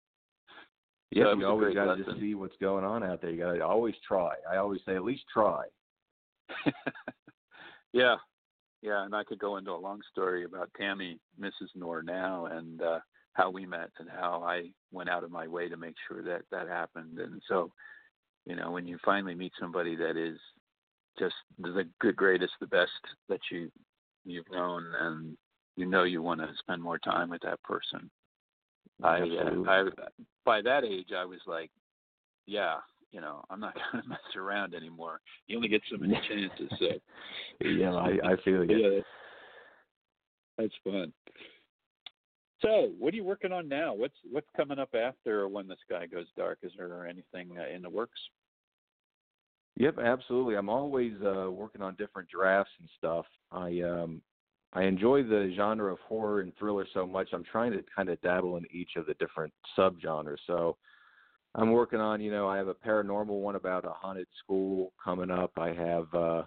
Yeah, 1.11 1.25
So 1.25 1.39
you 1.39 1.47
always 1.47 1.75
got 1.75 1.95
to 1.95 2.05
just 2.05 2.19
see 2.21 2.35
what's 2.35 2.57
going 2.61 2.85
on 2.85 3.03
out 3.03 3.21
there. 3.21 3.31
You 3.31 3.39
got 3.39 3.53
to 3.53 3.61
always 3.61 3.95
try. 4.07 4.35
I 4.51 4.57
always 4.57 4.81
say 4.87 4.95
at 4.95 5.05
least 5.05 5.25
try. 5.33 5.65
yeah, 7.93 8.17
yeah, 8.81 9.05
and 9.05 9.15
I 9.15 9.25
could 9.25 9.39
go 9.39 9.57
into 9.57 9.73
a 9.73 9.77
long 9.77 10.01
story 10.11 10.45
about 10.45 10.71
Tammy, 10.79 11.19
Mrs. 11.41 11.69
Knorr 11.75 12.03
now, 12.03 12.47
and 12.47 12.81
uh, 12.81 13.01
how 13.35 13.51
we 13.51 13.67
met 13.67 13.91
and 13.99 14.09
how 14.09 14.43
I 14.43 14.71
went 14.91 15.11
out 15.11 15.25
of 15.25 15.31
my 15.31 15.47
way 15.47 15.69
to 15.69 15.77
make 15.77 15.95
sure 16.09 16.23
that 16.23 16.43
that 16.51 16.69
happened. 16.69 17.19
And 17.19 17.43
so, 17.49 17.73
you 18.47 18.57
know, 18.57 18.71
when 18.71 18.87
you 18.87 18.99
finally 19.05 19.35
meet 19.35 19.53
somebody 19.61 19.97
that 19.97 20.17
is 20.17 20.39
just 21.19 21.35
the 21.59 21.89
good, 22.01 22.17
greatest, 22.17 22.53
the 22.61 22.67
best 22.67 22.91
that 23.29 23.41
you 23.51 23.71
you've 24.25 24.51
known, 24.51 24.85
and 25.01 25.37
you 25.77 25.87
know 25.87 26.05
you 26.05 26.23
want 26.23 26.41
to 26.41 26.49
spend 26.59 26.83
more 26.83 26.99
time 26.99 27.31
with 27.31 27.43
that 27.43 27.63
person. 27.63 28.11
I, 29.03 29.21
uh, 29.21 29.23
Absolutely. 29.23 29.69
I 29.69 29.85
by 30.45 30.63
that 30.63 30.85
age 30.85 31.09
I 31.17 31.25
was 31.25 31.41
like, 31.47 31.71
yeah, 32.47 32.77
you 33.11 33.21
know, 33.21 33.45
I'm 33.51 33.61
not 33.61 33.75
going 33.93 34.03
to 34.03 34.09
mess 34.09 34.19
around 34.37 34.75
anymore. 34.75 35.21
You 35.47 35.57
only 35.57 35.69
get 35.69 35.83
so 35.91 35.99
many 35.99 36.15
chances. 36.29 36.79
So, 36.79 37.67
yeah, 37.67 37.95
I, 37.95 38.33
I 38.33 38.37
feel 38.45 38.65
you. 38.69 38.77
Yeah, 38.77 39.01
that's 40.59 40.75
fun. 40.85 41.13
So, 42.61 42.93
what 42.99 43.13
are 43.13 43.17
you 43.17 43.25
working 43.25 43.53
on 43.53 43.69
now? 43.69 43.93
What's 43.93 44.15
what's 44.31 44.47
coming 44.57 44.79
up 44.79 44.95
after 44.95 45.49
when 45.49 45.67
the 45.67 45.77
sky 45.85 46.07
goes 46.07 46.27
dark? 46.37 46.59
Is 46.63 46.73
there 46.77 47.07
anything 47.07 47.59
uh, 47.59 47.75
in 47.75 47.83
the 47.83 47.91
works? 47.91 48.21
Yep, 49.77 49.99
absolutely. 49.99 50.57
I'm 50.57 50.69
always 50.69 51.15
uh, 51.25 51.51
working 51.51 51.83
on 51.83 51.95
different 51.97 52.29
drafts 52.29 52.73
and 52.81 52.89
stuff. 52.99 53.25
I 53.51 53.81
um, 53.81 54.23
I 54.75 54.83
enjoy 54.85 55.23
the 55.23 55.53
genre 55.57 55.93
of 55.93 55.99
horror 56.01 56.41
and 56.41 56.53
thriller 56.59 56.87
so 56.95 57.07
much. 57.07 57.29
I'm 57.33 57.45
trying 57.45 57.73
to 57.73 57.85
kind 57.95 58.09
of 58.09 58.21
dabble 58.23 58.57
in 58.57 58.65
each 58.71 58.91
of 58.97 59.07
the 59.07 59.15
different 59.15 59.53
subgenres. 59.79 60.39
So 60.47 60.77
I'm 61.55 61.73
working 61.73 62.01
on, 62.01 62.21
you 62.21 62.31
know, 62.31 62.49
I 62.49 62.57
have 62.59 62.69
a 62.69 62.75
paranormal 62.75 63.41
one 63.41 63.57
about 63.57 63.85
a 63.85 63.91
haunted 63.91 64.29
school 64.43 64.93
coming 65.03 65.31
up. 65.31 65.53
I 65.57 65.73
have 65.73 66.13
uh 66.15 66.43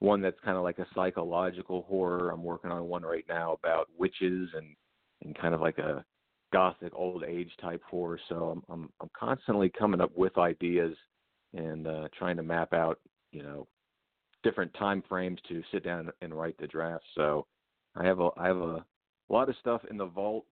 one 0.00 0.20
that's 0.22 0.40
kind 0.44 0.56
of 0.56 0.64
like 0.64 0.78
a 0.78 0.86
psychological 0.94 1.82
horror. 1.82 2.30
I'm 2.30 2.42
working 2.44 2.70
on 2.70 2.88
one 2.88 3.02
right 3.02 3.24
now 3.28 3.52
about 3.54 3.88
witches 3.98 4.50
and 4.54 4.76
and 5.24 5.38
kind 5.38 5.54
of 5.54 5.60
like 5.60 5.78
a 5.78 6.04
gothic 6.52 6.92
old 6.94 7.24
age 7.24 7.50
type 7.60 7.82
horror. 7.88 8.20
So 8.28 8.50
I'm 8.50 8.62
I'm, 8.72 8.90
I'm 9.00 9.10
constantly 9.18 9.70
coming 9.70 10.00
up 10.00 10.12
with 10.16 10.38
ideas 10.38 10.96
and 11.54 11.86
uh 11.86 12.08
trying 12.18 12.36
to 12.36 12.42
map 12.42 12.72
out, 12.72 12.98
you 13.32 13.42
know, 13.42 13.66
different 14.42 14.72
time 14.74 15.02
frames 15.08 15.40
to 15.48 15.62
sit 15.72 15.84
down 15.84 16.10
and 16.20 16.34
write 16.34 16.56
the 16.58 16.66
draft. 16.66 17.04
So 17.14 17.46
I 17.96 18.04
have 18.04 18.20
a 18.20 18.30
I 18.36 18.46
have 18.46 18.58
a 18.58 18.84
lot 19.28 19.48
of 19.48 19.56
stuff 19.60 19.82
in 19.90 19.96
the 19.96 20.06
vault. 20.06 20.44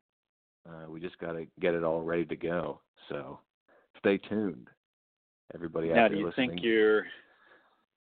Uh, 0.69 0.91
we 0.91 1.01
just 1.01 1.19
got 1.19 1.33
to 1.33 1.47
get 1.61 1.75
it 1.75 1.85
all 1.85 2.03
ready 2.03 2.25
to 2.27 2.37
go. 2.37 2.81
So 3.09 3.41
stay 3.99 4.19
tuned, 4.19 4.69
everybody. 5.55 5.89
Now, 5.89 6.09
do 6.09 6.17
you 6.17 6.27
listening. 6.27 6.51
think 6.51 6.63
you're 6.63 7.05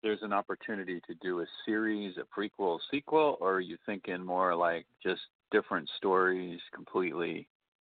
there's 0.03 0.23
an 0.23 0.33
opportunity 0.33 1.01
to 1.07 1.15
do 1.21 1.41
a 1.41 1.47
series, 1.67 2.17
a 2.17 2.41
prequel, 2.41 2.79
sequel, 2.91 3.37
or 3.41 3.55
are 3.55 3.61
you 3.61 3.77
thinking 3.85 4.25
more 4.25 4.55
like 4.55 4.87
just 5.03 5.21
different 5.51 5.89
stories, 5.97 6.59
completely 6.75 7.49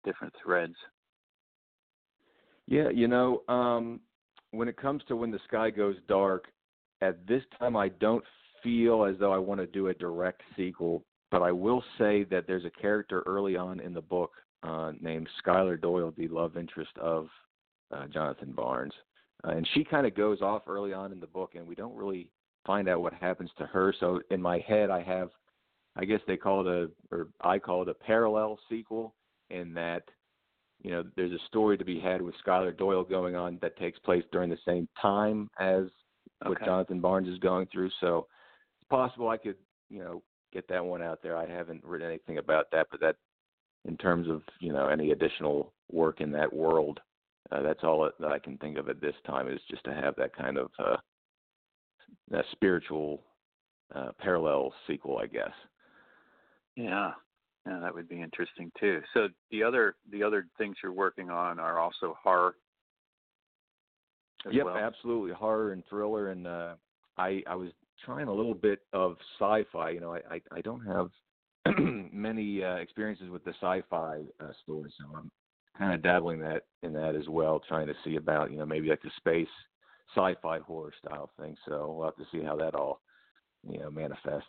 different 0.03 0.33
threads? 0.43 0.75
Yeah, 2.67 2.89
you 2.89 3.07
know, 3.07 3.43
um, 3.47 3.99
when 4.53 4.67
it 4.67 4.77
comes 4.77 5.01
to 5.07 5.15
when 5.15 5.31
the 5.31 5.39
sky 5.47 5.69
goes 5.69 5.95
dark, 6.07 6.45
at 7.01 7.25
this 7.27 7.43
time 7.59 7.75
I 7.75 7.89
don't 7.89 8.23
feel 8.61 9.03
as 9.03 9.15
though 9.19 9.33
I 9.33 9.37
want 9.37 9.59
to 9.59 9.67
do 9.67 9.87
a 9.87 9.93
direct 9.93 10.41
sequel, 10.55 11.03
but 11.31 11.41
I 11.41 11.51
will 11.51 11.83
say 11.97 12.23
that 12.25 12.45
there's 12.47 12.65
a 12.65 12.81
character 12.81 13.23
early 13.25 13.57
on 13.57 13.79
in 13.79 13.93
the 13.93 14.01
book 14.01 14.31
uh, 14.61 14.91
named 15.01 15.27
Skylar 15.43 15.81
Doyle, 15.81 16.13
the 16.15 16.27
love 16.27 16.55
interest 16.55 16.91
of 17.01 17.27
uh, 17.91 18.07
Jonathan 18.07 18.51
Barnes, 18.51 18.93
uh, 19.43 19.51
and 19.51 19.67
she 19.73 19.83
kind 19.83 20.07
of 20.07 20.15
goes 20.15 20.41
off 20.41 20.63
early 20.67 20.93
on 20.93 21.11
in 21.11 21.19
the 21.19 21.27
book, 21.27 21.55
and 21.55 21.67
we 21.67 21.75
don't 21.75 21.95
really 21.95 22.29
find 22.65 22.87
out 22.87 23.01
what 23.01 23.13
happens 23.13 23.49
to 23.57 23.65
her. 23.65 23.93
So 23.99 24.21
in 24.31 24.41
my 24.41 24.59
head, 24.59 24.89
I 24.89 25.01
have, 25.03 25.29
I 25.95 26.05
guess 26.05 26.21
they 26.27 26.37
call 26.37 26.61
it 26.61 26.67
a, 26.67 27.15
or 27.15 27.27
I 27.41 27.59
call 27.59 27.81
it 27.81 27.89
a 27.89 27.93
parallel 27.93 28.57
sequel, 28.69 29.15
in 29.49 29.73
that 29.73 30.03
you 30.83 30.91
know, 30.91 31.03
there's 31.15 31.31
a 31.31 31.45
story 31.47 31.77
to 31.77 31.85
be 31.85 31.99
had 31.99 32.21
with 32.21 32.35
Skylar 32.45 32.77
Doyle 32.77 33.03
going 33.03 33.35
on 33.35 33.57
that 33.61 33.77
takes 33.77 33.97
place 33.99 34.23
during 34.31 34.49
the 34.49 34.57
same 34.67 34.87
time 35.01 35.49
as 35.59 35.85
what 36.45 36.63
Jonathan 36.63 36.99
Barnes 36.99 37.29
is 37.29 37.39
going 37.39 37.67
through. 37.71 37.89
So 38.01 38.27
it's 38.79 38.87
possible 38.89 39.29
I 39.29 39.37
could, 39.37 39.55
you 39.89 39.99
know, 39.99 40.21
get 40.51 40.67
that 40.67 40.83
one 40.83 41.01
out 41.01 41.19
there. 41.23 41.37
I 41.37 41.47
haven't 41.47 41.83
written 41.85 42.07
anything 42.07 42.37
about 42.37 42.65
that, 42.71 42.87
but 42.91 42.99
that, 42.99 43.15
in 43.85 43.97
terms 43.97 44.29
of 44.29 44.41
you 44.59 44.71
know 44.71 44.87
any 44.87 45.11
additional 45.11 45.73
work 45.91 46.21
in 46.21 46.31
that 46.31 46.51
world, 46.51 46.99
uh, 47.51 47.61
that's 47.61 47.83
all 47.83 48.09
that 48.19 48.31
I 48.31 48.39
can 48.39 48.57
think 48.57 48.77
of 48.77 48.89
at 48.89 49.01
this 49.01 49.15
time 49.25 49.49
is 49.49 49.59
just 49.69 49.83
to 49.85 49.93
have 49.93 50.15
that 50.17 50.35
kind 50.35 50.57
of 50.57 50.69
uh, 50.79 50.97
that 52.29 52.45
spiritual 52.51 53.21
uh, 53.95 54.11
parallel 54.19 54.73
sequel, 54.87 55.17
I 55.17 55.27
guess. 55.27 55.51
Yeah. 56.75 57.11
Yeah, 57.65 57.79
that 57.79 57.95
would 57.95 58.09
be 58.09 58.21
interesting 58.21 58.71
too. 58.79 59.01
So 59.13 59.29
the 59.51 59.63
other 59.63 59.95
the 60.11 60.23
other 60.23 60.47
things 60.57 60.75
you're 60.83 60.91
working 60.91 61.29
on 61.29 61.59
are 61.59 61.79
also 61.79 62.17
horror. 62.21 62.55
as 64.45 64.53
Yep, 64.53 64.65
well? 64.65 64.75
absolutely. 64.77 65.31
Horror 65.33 65.71
and 65.71 65.83
thriller, 65.89 66.29
and 66.31 66.45
uh, 66.47 66.75
I 67.17 67.41
I 67.47 67.55
was 67.55 67.69
trying 68.05 68.27
a 68.27 68.33
little 68.33 68.53
bit 68.53 68.79
of 68.91 69.15
sci-fi. 69.39 69.91
You 69.91 70.01
know, 70.01 70.13
I 70.13 70.19
I, 70.35 70.41
I 70.51 70.61
don't 70.61 70.85
have 70.85 71.09
many 72.11 72.63
uh, 72.63 72.75
experiences 72.75 73.29
with 73.29 73.43
the 73.45 73.53
sci-fi 73.61 74.21
uh, 74.41 74.51
stories, 74.63 74.93
so 74.99 75.05
I'm 75.17 75.31
kind 75.77 75.93
of 75.93 76.01
dabbling 76.03 76.39
that 76.41 76.63
in 76.83 76.93
that 76.93 77.15
as 77.15 77.27
well, 77.29 77.61
trying 77.67 77.87
to 77.87 77.95
see 78.03 78.17
about 78.17 78.51
you 78.51 78.57
know 78.57 78.65
maybe 78.65 78.89
like 78.89 79.01
the 79.01 79.11
space 79.17 79.47
sci-fi 80.15 80.59
horror 80.59 80.93
style 80.99 81.31
thing. 81.39 81.55
So 81.65 81.93
we'll 81.95 82.05
have 82.05 82.17
to 82.17 82.25
see 82.31 82.43
how 82.43 82.55
that 82.57 82.75
all 82.75 82.99
you 83.69 83.79
know 83.79 83.89
manifests. 83.89 84.47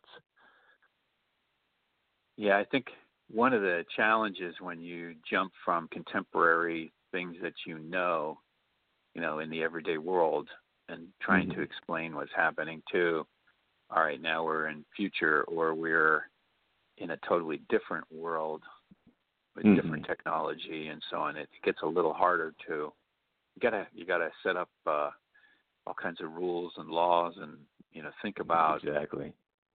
Yeah, 2.37 2.59
I 2.59 2.65
think 2.65 2.87
one 3.31 3.53
of 3.53 3.63
the 3.63 3.85
challenges 3.97 4.55
when 4.61 4.81
you 4.81 5.15
jump 5.29 5.53
from 5.65 5.89
contemporary 5.89 6.93
things 7.13 7.37
that 7.43 7.55
you 7.67 7.79
know, 7.79 8.39
you 9.15 9.21
know, 9.21 9.39
in 9.39 9.51
the 9.51 9.63
everyday 9.63 9.99
world 9.99 10.49
and 10.89 11.09
trying 11.21 11.49
to 11.51 11.57
Mhm. 11.57 11.63
explain 11.63 12.15
what's 12.15 12.33
happening 12.35 12.83
to, 12.93 13.27
all 13.91 14.03
right, 14.03 14.21
now 14.21 14.45
we're 14.45 14.67
in 14.69 14.85
future 14.97 15.45
or 15.45 15.75
we're 15.75 16.31
in 16.99 17.11
a 17.11 17.17
totally 17.19 17.59
different 17.69 18.11
world 18.13 18.63
with 19.57 19.65
different 19.75 20.03
Mhm. 20.03 20.07
technology 20.07 20.89
and 20.89 21.03
so 21.11 21.19
on. 21.21 21.37
It 21.37 21.49
gets 21.63 21.83
a 21.83 21.87
little 21.87 22.13
harder 22.15 22.53
to 22.67 22.93
you 23.55 23.61
gotta 23.61 23.89
you 23.93 24.05
gotta 24.05 24.33
set 24.43 24.57
up 24.57 24.71
uh 24.87 25.11
all 25.87 25.95
kinds 25.95 26.21
of 26.21 26.33
rules 26.33 26.77
and 26.77 26.89
laws 26.89 27.37
and 27.39 27.67
you 27.93 28.03
know 28.03 28.11
think 28.23 28.41
about 28.41 28.83
exactly. 28.85 29.33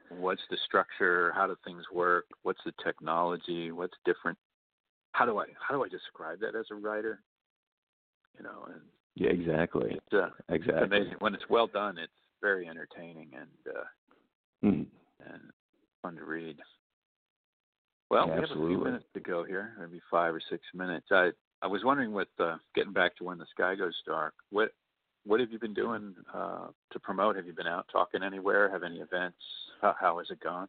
What's 0.09 0.41
the 0.49 0.57
structure 0.65 1.31
how 1.35 1.47
do 1.47 1.55
things 1.65 1.83
work 1.93 2.25
what's 2.43 2.61
the 2.65 2.73
technology 2.83 3.71
what's 3.71 3.95
different 4.05 4.37
how 5.11 5.25
do 5.25 5.37
i 5.39 5.45
how 5.67 5.75
do 5.75 5.83
i 5.83 5.87
describe 5.87 6.39
that 6.39 6.55
as 6.55 6.65
a 6.71 6.75
writer 6.75 7.19
you 8.37 8.43
know 8.43 8.67
and 8.71 8.81
Yeah, 9.15 9.29
exactly. 9.29 9.91
it's 9.91 10.13
uh 10.13 10.29
Exactly. 10.49 10.85
amazing 10.85 11.15
when 11.19 11.33
it's 11.35 11.49
well 11.49 11.67
done 11.67 11.97
it's 11.97 12.11
very 12.41 12.67
entertaining 12.67 13.29
and 13.33 13.75
uh 13.75 13.83
Mhm. 14.63 14.85
and 15.25 15.41
fun 16.01 16.15
to 16.15 16.23
read 16.23 16.59
well 18.09 18.25
we 18.25 18.31
have 18.31 18.43
a 18.43 18.53
few 18.53 18.83
minutes 18.83 19.05
to 19.13 19.19
go 19.19 19.43
here 19.43 19.75
maybe 19.79 20.01
five 20.09 20.33
or 20.33 20.41
six 20.49 20.63
minutes 20.73 21.07
i 21.11 21.31
i 21.61 21.67
was 21.67 21.83
wondering 21.83 22.13
with 22.13 22.29
uh 22.39 22.57
getting 22.75 22.93
back 22.93 23.15
to 23.17 23.23
when 23.23 23.37
the 23.37 23.45
sky 23.47 23.75
goes 23.75 23.95
dark 24.05 24.33
what 24.51 24.71
what 25.27 25.39
have 25.39 25.51
you 25.51 25.59
been 25.59 25.73
doing 25.73 26.15
uh 26.33 26.67
to 26.91 26.99
promote 26.99 27.35
have 27.35 27.45
you 27.45 27.53
been 27.53 27.67
out 27.67 27.85
talking 27.91 28.23
anywhere 28.23 28.69
have 28.71 28.83
any 28.83 28.97
events 28.97 29.37
how, 29.81 29.95
how 29.99 30.17
has 30.17 30.27
it 30.31 30.39
gone 30.39 30.67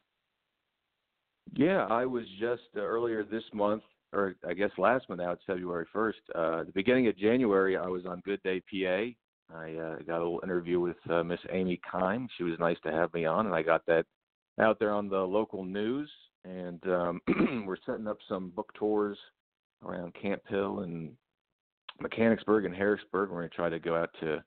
Yeah, 1.54 1.86
I 1.86 2.04
was 2.04 2.24
just 2.38 2.62
uh, 2.76 2.80
earlier 2.80 3.24
this 3.24 3.44
month, 3.52 3.82
or 4.12 4.34
I 4.46 4.54
guess 4.54 4.70
last 4.78 5.08
month 5.08 5.20
now, 5.20 5.32
it's 5.32 5.42
February 5.46 5.86
1st. 5.94 6.12
Uh, 6.34 6.64
the 6.64 6.72
beginning 6.74 7.08
of 7.08 7.16
January, 7.16 7.76
I 7.76 7.86
was 7.86 8.04
on 8.06 8.20
Good 8.24 8.42
Day 8.42 8.60
PA. 8.60 9.56
I 9.56 9.74
uh, 9.74 9.96
got 10.06 10.18
a 10.18 10.24
little 10.24 10.40
interview 10.42 10.78
with 10.78 10.96
uh, 11.08 11.22
Miss 11.24 11.40
Amy 11.50 11.80
Kehm. 11.90 12.28
She 12.36 12.44
was 12.44 12.58
nice 12.58 12.76
to 12.84 12.92
have 12.92 13.12
me 13.14 13.24
on, 13.24 13.46
and 13.46 13.54
I 13.54 13.62
got 13.62 13.86
that 13.86 14.04
out 14.60 14.78
there 14.78 14.92
on 14.92 15.08
the 15.08 15.20
local 15.20 15.64
news. 15.64 16.10
And 16.44 16.82
um, 16.86 17.20
we're 17.66 17.76
setting 17.86 18.06
up 18.06 18.18
some 18.28 18.50
book 18.50 18.70
tours 18.74 19.18
around 19.84 20.14
Camp 20.20 20.42
Hill 20.48 20.80
and 20.80 21.12
Mechanicsburg 22.00 22.64
and 22.64 22.74
Harrisburg. 22.74 23.30
We're 23.30 23.38
going 23.38 23.50
to 23.50 23.56
try 23.56 23.68
to 23.68 23.78
go 23.78 23.96
out 23.96 24.10
to 24.20 24.42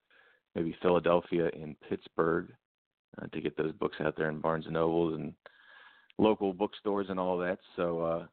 maybe 0.55 0.75
Philadelphia 0.81 1.49
and 1.53 1.75
Pittsburgh 1.89 2.51
uh, 3.21 3.27
to 3.27 3.41
get 3.41 3.57
those 3.57 3.73
books 3.73 3.97
out 4.01 4.15
there 4.17 4.29
in 4.29 4.39
Barnes 4.39 4.65
and 4.65 4.73
Nobles 4.73 5.15
and 5.15 5.33
local 6.17 6.53
bookstores 6.53 7.07
and 7.09 7.19
all 7.19 7.37
that. 7.39 7.59
So 7.75 8.01
uh, 8.01 8.25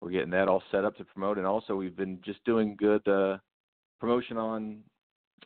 we're 0.00 0.10
getting 0.10 0.30
that 0.30 0.48
all 0.48 0.62
set 0.70 0.84
up 0.84 0.96
to 0.96 1.04
promote, 1.04 1.38
and 1.38 1.46
also 1.46 1.74
we've 1.74 1.96
been 1.96 2.20
just 2.24 2.44
doing 2.44 2.76
good 2.78 3.06
uh, 3.08 3.38
promotion 4.00 4.36
on 4.36 4.78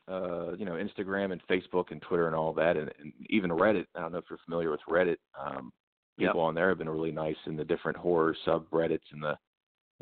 uh, 0.08 0.52
you 0.54 0.64
know 0.64 0.72
Instagram 0.72 1.32
and 1.32 1.40
Facebook 1.48 1.90
and 1.90 2.02
Twitter 2.02 2.26
and 2.26 2.36
all 2.36 2.52
that, 2.54 2.76
and, 2.76 2.90
and 3.00 3.12
even 3.30 3.50
Reddit. 3.50 3.86
I 3.94 4.00
don't 4.00 4.12
know 4.12 4.18
if 4.18 4.24
you're 4.28 4.38
familiar 4.44 4.70
with 4.70 4.80
Reddit. 4.88 5.16
Um, 5.40 5.72
Yep. 6.18 6.32
people 6.32 6.42
on 6.42 6.54
there 6.54 6.68
have 6.68 6.76
been 6.76 6.90
really 6.90 7.10
nice 7.10 7.36
in 7.46 7.56
the 7.56 7.64
different 7.64 7.96
horror 7.96 8.36
subreddits 8.46 9.00
in 9.14 9.20
the 9.20 9.36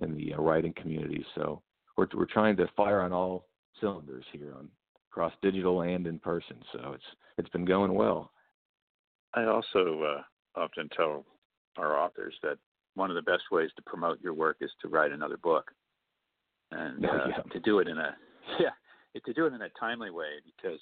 in 0.03 0.17
the 0.17 0.35
uh, 0.35 0.39
writing 0.43 0.73
community. 0.73 1.25
So 1.37 1.63
we're 2.01 2.19
we're 2.19 2.25
trying 2.25 2.57
to 2.57 2.67
fire 2.77 3.01
on 3.01 3.13
all 3.13 3.47
cylinders 3.81 4.25
here 4.33 4.55
on 4.57 4.69
across 5.11 5.33
digital 5.43 5.83
and 5.83 6.07
in 6.07 6.19
person. 6.19 6.57
So 6.73 6.93
it's 6.95 7.05
it's 7.37 7.49
been 7.51 7.67
going 7.67 7.95
well. 7.95 8.33
I 9.35 9.45
also 9.45 10.03
uh, 10.03 10.61
often 10.61 10.89
tell 10.97 11.25
our 11.77 11.99
authors 11.99 12.35
that 12.43 12.59
one 12.95 13.11
of 13.11 13.17
the 13.17 13.31
best 13.31 13.45
ways 13.53 13.71
to 13.77 13.83
promote 13.83 14.21
your 14.21 14.35
work 14.35 14.57
is 14.61 14.71
to 14.83 14.89
write 14.89 15.13
another 15.13 15.37
book, 15.37 15.71
and 16.73 17.05
Oh, 17.05 17.09
uh, 17.09 17.27
yeah. 17.29 17.43
to 17.53 17.61
do 17.61 17.81
it 17.81 17.89
in 17.89 17.99
a 17.99 18.17
yeah 18.61 18.71
to 19.27 19.33
do 19.35 19.47
it 19.47 19.53
in 19.53 19.61
a 19.61 19.69
timely 19.79 20.11
way 20.11 20.41
because 20.45 20.81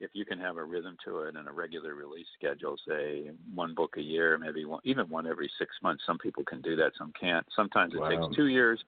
if 0.00 0.10
you 0.14 0.24
can 0.24 0.40
have 0.40 0.56
a 0.56 0.64
rhythm 0.64 0.96
to 1.04 1.20
it 1.20 1.36
and 1.36 1.46
a 1.46 1.52
regular 1.52 1.94
release 1.94 2.26
schedule, 2.34 2.74
say 2.88 3.30
one 3.54 3.74
book 3.74 3.96
a 3.98 4.00
year, 4.00 4.38
maybe 4.38 4.64
one, 4.64 4.80
even 4.82 5.06
one 5.10 5.26
every 5.26 5.50
six 5.58 5.76
months. 5.82 6.02
Some 6.06 6.16
people 6.16 6.42
can 6.42 6.62
do 6.62 6.74
that, 6.76 6.92
some 6.96 7.12
can't. 7.20 7.46
Sometimes 7.54 7.92
it 7.94 7.98
Wow. 7.98 8.08
takes 8.08 8.34
two 8.34 8.46
years. 8.46 8.82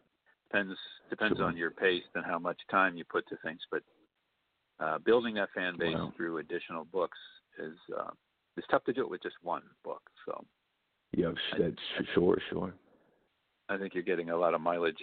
Depends 0.53 0.79
depends 1.09 1.41
on 1.41 1.57
your 1.57 1.71
pace 1.71 2.03
and 2.15 2.25
how 2.27 2.39
much 2.39 2.59
time 2.71 2.95
you 2.95 3.05
put 3.05 3.27
to 3.29 3.37
things. 3.43 3.61
But 3.71 3.83
uh, 4.81 4.99
building 4.99 5.35
that 5.37 5.49
fan 5.55 5.79
base 5.79 5.95
Wow. 5.97 6.13
through 6.15 6.39
additional 6.39 6.85
books 6.85 7.17
is 7.59 7.75
uh, 7.99 8.11
it's 8.59 8.67
tough 8.71 8.85
to 8.85 8.93
do 8.93 9.01
it 9.01 9.09
with 9.09 9.23
just 9.23 9.37
one 9.43 9.63
book. 9.83 10.03
So 10.27 10.45
Yeah, 11.17 11.33
that's 11.59 11.75
sure, 12.15 12.37
sure. 12.51 12.75
I 13.71 13.79
think 13.79 13.95
you're 13.95 14.03
getting 14.03 14.29
a 14.29 14.37
lot 14.37 14.53
of 14.53 14.61
mileage 14.61 15.03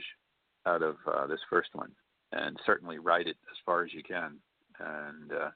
out 0.67 0.83
of 0.83 0.97
uh, 1.11 1.25
this 1.25 1.39
first 1.49 1.69
one, 1.73 1.91
and 2.31 2.55
certainly 2.65 2.99
write 2.99 3.25
it 3.27 3.37
as 3.49 3.57
far 3.65 3.83
as 3.83 3.91
you 3.91 4.03
can. 4.03 4.35
And 4.79 5.31
uh, 5.31 5.49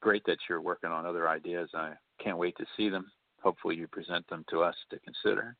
great 0.00 0.24
that 0.24 0.38
you're 0.48 0.62
working 0.62 0.90
on 0.90 1.04
other 1.04 1.28
ideas. 1.28 1.68
I 1.74 1.92
can't 2.22 2.38
wait 2.38 2.56
to 2.56 2.64
see 2.74 2.88
them. 2.88 3.10
Hopefully, 3.42 3.76
you 3.76 3.86
present 3.86 4.26
them 4.28 4.46
to 4.48 4.62
us 4.62 4.76
to 4.90 4.98
consider. 5.00 5.56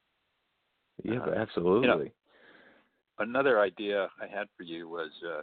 Yeah, 1.04 1.20
Uh, 1.20 1.32
absolutely. 1.32 2.12
Another 3.18 3.60
idea 3.60 4.08
I 4.20 4.26
had 4.26 4.46
for 4.56 4.62
you 4.62 4.88
was 4.88 5.10
uh, 5.26 5.42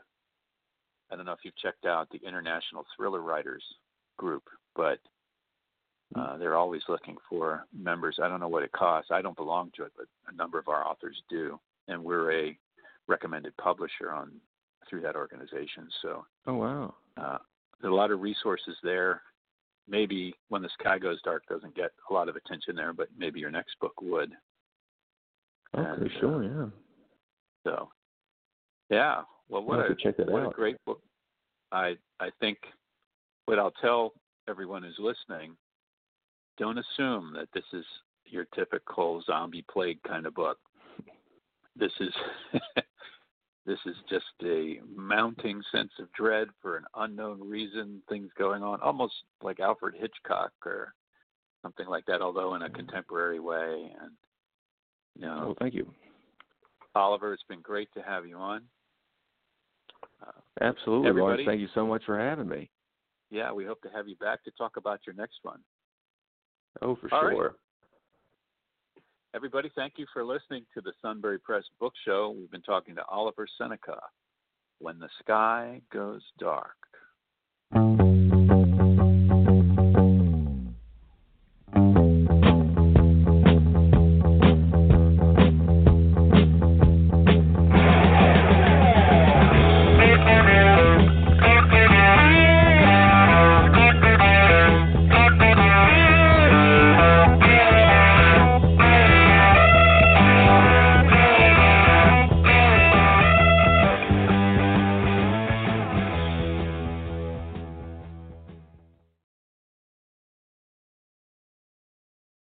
I 1.12 1.16
don't 1.16 1.26
know 1.26 1.32
if 1.32 1.40
you've 1.44 1.58
checked 1.58 1.86
out 1.86 2.10
the 2.10 2.28
International 2.28 2.86
Thriller 2.96 3.22
Writers 3.22 3.64
group, 4.18 4.44
but 4.76 5.00
uh, 6.16 6.38
they're 6.38 6.56
always 6.56 6.82
looking 6.88 7.18
for 7.30 7.66
members. 7.76 8.20
I 8.22 8.28
don't 8.28 8.40
know 8.40 8.48
what 8.48 8.64
it 8.64 8.72
costs. 8.72 9.12
I 9.12 9.22
don't 9.22 9.36
belong 9.36 9.72
to 9.76 9.84
it, 9.84 9.92
but 9.98 10.08
a 10.32 10.36
number 10.36 10.60
of 10.60 10.68
our 10.68 10.86
authors 10.86 11.22
do, 11.30 11.60
and 11.88 12.04
we're 12.04 12.32
a 12.32 12.58
recommended 13.08 13.56
publisher 13.58 14.12
on 14.12 14.32
through 14.90 15.02
that 15.02 15.16
organization. 15.16 15.88
So 16.02 16.26
oh 16.48 16.56
wow. 16.56 16.96
uh, 17.18 17.38
there's 17.82 17.92
a 17.92 17.96
lot 17.96 18.12
of 18.12 18.22
resources 18.22 18.76
there. 18.84 19.22
Maybe 19.88 20.34
when 20.50 20.62
the 20.62 20.70
sky 20.80 20.98
goes 20.98 21.22
dark 21.24 21.44
doesn't 21.50 21.76
get 21.76 21.92
a 22.10 22.14
lot 22.14 22.30
of 22.30 22.36
attention 22.36 22.76
there, 22.76 22.94
but 22.94 23.10
maybe 23.18 23.40
your 23.40 23.52
next 23.52 23.80
book 23.82 24.02
would. 24.02 24.32
Okay, 25.76 25.90
And, 25.90 26.04
uh, 26.04 26.20
sure, 26.20 26.44
yeah. 26.44 26.66
So, 27.64 27.90
yeah. 28.90 29.22
Well, 29.50 29.64
what 29.64 29.80
a 29.80 29.96
check 29.96 30.18
that 30.18 30.30
what 30.30 30.44
out. 30.44 30.52
a 30.52 30.56
great 30.56 30.78
book. 30.86 31.02
I 31.72 31.96
I 32.20 32.30
think 32.40 32.58
what 33.46 33.60
I'll 33.60 33.74
tell 33.82 34.14
everyone 34.48 34.84
who's 34.84 35.00
listening: 35.00 35.56
don't 36.58 36.78
assume 36.78 37.34
that 37.36 37.50
this 37.54 37.66
is 37.74 37.86
your 38.26 38.46
typical 38.56 39.22
zombie 39.26 39.66
plague 39.72 40.02
kind 40.04 40.26
of 40.26 40.34
book. 40.34 40.58
This 41.76 41.92
is 42.00 42.14
this 43.66 43.80
is 43.86 43.96
just 44.10 44.26
a 44.44 44.80
mounting 44.96 45.62
sense 45.72 45.92
of 46.00 46.12
dread 46.14 46.48
for 46.62 46.78
an 46.78 46.86
unknown 46.96 47.40
reason. 47.42 48.02
Things 48.10 48.30
going 48.38 48.64
on, 48.64 48.82
almost 48.82 49.14
like 49.42 49.60
Alfred 49.60 49.96
Hitchcock 49.98 50.52
or 50.66 50.94
something 51.62 51.88
like 51.88 52.06
that, 52.06 52.22
although 52.22 52.56
in 52.56 52.64
a 52.64 52.70
contemporary 52.70 53.40
way. 53.40 53.92
And 54.02 54.12
you 55.16 55.28
know, 55.28 55.44
Well, 55.46 55.56
thank 55.60 55.74
you. 55.74 55.92
Oliver, 56.96 57.34
it's 57.34 57.44
been 57.50 57.62
great 57.62 57.90
to 57.94 58.02
have 58.02 58.26
you 58.26 58.38
on. 58.38 58.62
Uh, 60.22 60.32
Absolutely, 60.62 61.12
Lawrence. 61.12 61.42
Thank 61.46 61.62
you 61.62 61.68
so 61.74 61.86
much 61.86 62.04
for 62.06 62.20
having 62.20 62.48
me. 62.48 62.70
yeah, 63.30 63.52
we 63.52 63.66
hope 63.66 63.82
to 63.82 63.90
have 63.90 64.08
you 64.08 64.16
back 64.18 64.44
to 64.44 64.52
talk 64.52 64.78
about 64.78 65.00
your 65.06 65.16
next 65.16 65.40
one. 65.44 65.60
Oh, 66.82 66.96
for 66.96 67.14
All 67.14 67.26
right. 67.26 67.34
sure. 67.34 67.56
Everybody, 69.36 69.72
thank 69.76 69.94
you 69.98 70.06
for 70.14 70.24
listening 70.24 70.64
to 70.76 70.82
the 70.82 70.92
Sunbury 71.02 71.40
Press 71.40 71.64
Book 71.80 71.94
Show. 72.06 72.36
We've 72.38 72.52
been 72.52 72.62
talking 72.62 72.96
to 72.96 73.06
Oliver 73.06 73.48
Seneca. 73.58 74.00
When 74.80 75.00
the 75.00 75.10
sky 75.22 75.82
goes 75.92 76.22
dark. 76.40 76.76